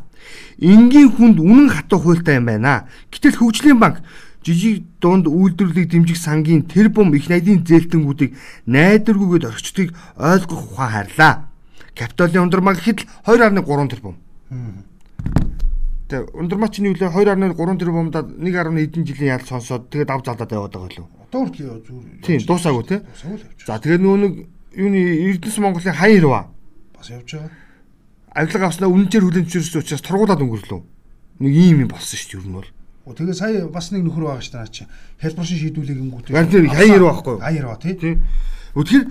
[0.63, 2.87] Энгийн хүнд үнэн хатуу хуйлтай юм байна.
[3.11, 4.03] Гэтэл хөгжлийн банк
[4.47, 8.39] жижиг дунд үйлдвэрлэлийг дэмжих сангийн тэр бум их найдын зээлтэнгүүдийг
[8.71, 11.51] найдваргүйгээд орчдгийг ойлгох ухаан харлаа.
[11.99, 14.15] Капиталын ундрмаа гэхэд 2.3 тэрбум.
[16.07, 20.55] Тэгээ ундрмаа чинь юу лээ 2.3 тэрбумдаа 1.1 хэдэн жилийн ял сонсоод тэгээд ав залдаад
[20.55, 21.09] яваад байгаа лөө.
[21.27, 22.23] Одоо хүртэл зүгээр.
[22.23, 23.01] Тийм дуусаагүй тий.
[23.67, 24.33] За тэгээд нөгөө нэг
[24.79, 25.01] юуны
[25.35, 26.45] Эрдэнэс Монголын хаян хэрвээ
[26.95, 27.51] Бас явж байгаа.
[28.39, 30.81] авилга авснаа үнэнчээр хүлэмжшэрсэн учраас тургуулад өнгөрлөө.
[31.43, 32.71] Нэг ийм юм болсон шүү дээ ер нь бол.
[33.07, 34.85] Тэгээ сая бас нэг нөхөр байгаа шүү дээ наа чи.
[35.23, 36.35] Хэлбэр шин.
[36.35, 37.43] Гард тэр хаян хэрвээ байхгүй юу?
[37.43, 38.15] Хаян хэрвээ тий.
[38.75, 39.05] Тэгэхээр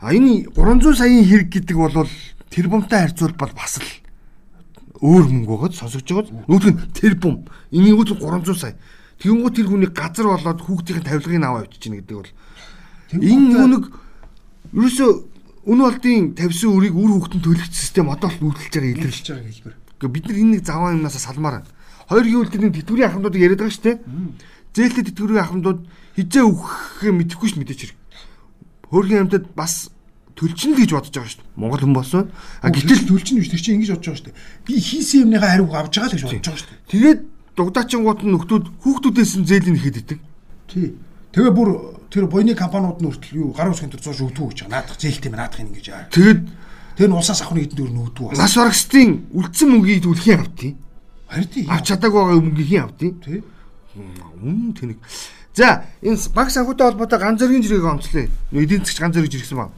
[0.00, 2.08] а энэ 300 саяын хэрэг гэдэг бол
[2.48, 3.90] тэрбумтай харьцуулбал бас л
[5.04, 6.48] өөр мөнгө байгаад сонсогдож байгаа.
[6.48, 7.44] Нөгөөх нь тэрбум.
[7.68, 8.74] Энийг үл 300 сая.
[9.20, 12.32] Тэгэнгүүт тэр хүний газар болоод хүүхдийн тавилгыг аваа авчиж чинь гэдэг бол
[13.12, 13.84] энэ нэг
[14.72, 15.10] ерөөсөө
[15.68, 19.26] өнөө болдын тавьсан үрийг үр хүүхдэн төлөх систем одоо л нүүдэлж байгаа илэрч.
[19.26, 19.74] байгаа хэлбэр.
[19.98, 21.70] Гэхдээ бид нар энэ нэг заваа юмнасаа салмаар байна.
[22.08, 23.96] Хоёр гэвэл тэр тэтгэврийн ахмадуудыг яриад байгаа шүү дээ.
[24.72, 25.80] Зээлтэй тэтгэврийн ахмадууд
[26.16, 27.98] хизээ өгөх мэдэхгүй шүү мэдээч хэрэг.
[28.88, 29.92] Хөөргийн амьтад бас
[30.32, 31.60] төлчин л гэж бодож байгаа шүү дээ.
[31.60, 32.24] Монгол хүн болсон.
[32.64, 34.40] А Гэтэл гэтэл төлч нь биш тэр чинь ингэж бодож байгаа шүү дээ.
[34.64, 36.80] Би хийсэн юмныхаа хариуг авч байгаа л гэж бодож байгаа шүү дээ.
[36.88, 37.20] тэгээд
[37.58, 40.18] дугдаачингууд нь нөхдүүд хүүхдүүдээс нь зээлийн ихэд идэг.
[40.70, 40.86] Тий.
[41.34, 41.68] Тэгээ бүр
[42.08, 44.58] тэр буйны компаниуд нь хүртэл юу гар усгийн төр 100 өгдөг гэж.
[44.70, 46.08] Наадах зээлтэй мэ наадах ингэж яа.
[46.08, 46.40] Тэгэд
[46.98, 48.38] Тэр нь улсаас авах нэг дөр бас.
[48.42, 50.74] нас барагчдын үлдсэн мөнгийг түлхийн авдیں۔
[51.28, 51.70] Харин тийм.
[51.70, 53.42] Авч чадаагүй байгаа мөнгийг хийн авдیں۔ тий.
[54.42, 54.98] Үн тэнэг.
[55.54, 58.28] За энэ банк санхүүтэй холбоотой ганц зэргийн жиргэг онцлоо.
[58.52, 59.74] Эдийн засгч ганц зэрэг жиргсэн байна.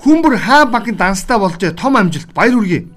[0.00, 2.88] Хүн бүр хаа банкын данстай болжээ том амжилт баяр хүргэе.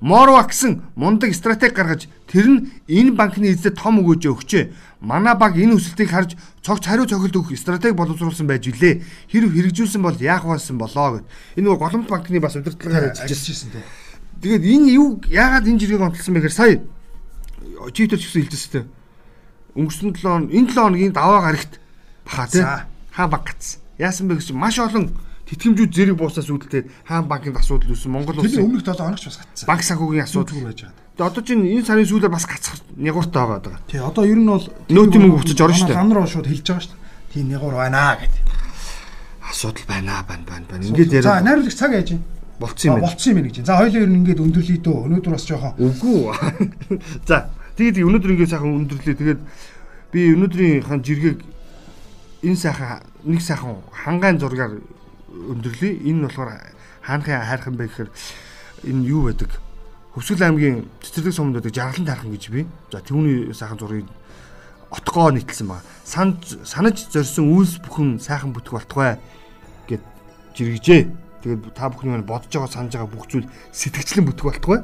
[0.00, 4.72] Морва гэсэн мундаг стратеги гаргаж тэр нь энэ банкны эзэд том өгөөж өгчээ.
[5.00, 6.34] Манай банк энэ өсөлтийг харж
[6.64, 9.04] цогц хариу цохилт өгөх стратеги боловсруулсан байж билээ.
[9.30, 11.26] Хэрв хэрэгжүүлсэн бол яах байсан болоо гэд.
[11.56, 13.84] Энэ нөгөө голомт банкны бас удирдлагаар ажиллаж ажиллажсэн тий.
[14.42, 16.74] Тэгээд энэ юу яагаад энэ жиргэг онцлсан бэ гэхээр сая
[17.92, 18.74] читер ч гэсэн тест.
[19.74, 21.80] Өнгөрсөн 7 он энэ 7 хоногийн даваа гарагт
[22.24, 22.62] баха тий.
[22.62, 22.86] За.
[23.12, 23.80] Хаан банк гацсан.
[23.98, 25.10] Яасан бэ гэж маш олон
[25.50, 28.10] тэтгэмжүүд зэрэг бууснаас үүдэлтэй хаан банкнд асуудал үүссэн.
[28.10, 29.66] Монгол улсын өмнөх 7 хоногч бас гатсан.
[29.66, 30.62] банк санхүүгийн асуудал.
[30.62, 31.04] Байж байгаа.
[31.14, 33.78] Тэгээд одоо чинь энэ сарын сүүлээр бас гацах нягууртай байгаа даа.
[33.86, 35.98] Тий, одоо ер нь бол Нөөтийн мөнгө буцаж орно шүү дээ.
[35.98, 37.02] Гам руу шууд хэлж байгаа шүү дээ.
[37.34, 38.42] Тийм ягуур байна гэдэг.
[39.46, 40.82] Асуудал байна байна байна байна.
[40.90, 42.22] Ингээд За, яриад найруулагч цаг яаж юм?
[42.58, 43.06] болцсон юм байна.
[43.06, 43.56] Болцсон юм байна гэж.
[43.62, 44.98] За, хоёлоо ер нь ингээд өндөрлөе дөө.
[45.06, 46.22] Өнөөдөр бас жоохон Үгүй.
[47.28, 47.36] За
[47.74, 49.14] тэгээд өнөөдөр ингээд сайхан өндөрлөө.
[49.18, 49.40] Тэгээд
[50.14, 51.38] би өнөөдрийн хан жиргэг
[52.46, 54.78] энэ сайхан нэг сайхан хангаан зургаар
[55.34, 55.92] өндөрлөе.
[56.06, 56.50] Энэ болохоор
[57.02, 58.10] хаанхын хайрхан бэ гэхээр
[58.86, 59.50] энэ юу байдаг?
[60.14, 62.66] Хөвсгөл аймгийн цэцэрлэг сумд байдаг жаргалан тайрхан гэж би.
[62.94, 64.06] За түүний сайхан зургийг
[64.94, 65.82] отгоо нийтэлсэн байна.
[66.06, 69.18] Сан санаж зорьсон үйлс бүхэн сайхан бүтэх болтугай
[69.90, 70.02] гэд
[70.54, 71.02] жиргэжээ.
[71.42, 74.80] Тэгээд та бүхний маань бодож байгаа санаж байгаа бүх зүйл сэтгэгчлэн бүтэх болтугай.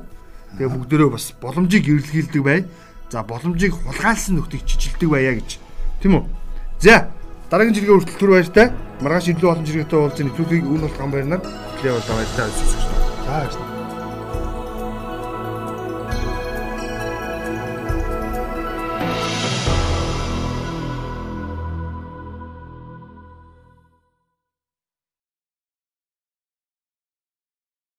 [0.59, 2.64] Тэгээ бүгдөө бас боломжийг эвлэлгээлдэг бай.
[3.11, 5.59] За боломжийг хулгайлсан нөхдийг чижилдэг байя гэж.
[6.03, 6.24] Тийм үү?
[6.82, 7.11] За
[7.51, 8.66] дараагийн жиргээ хүртэл түр баяртай.
[9.01, 11.42] Маргааш илүү олон жиргээтэй уулзсан нэвтрүүлгийг үн болох гам байрнаар
[11.78, 12.48] хэлээ болоо баяртай.
[13.26, 13.69] За,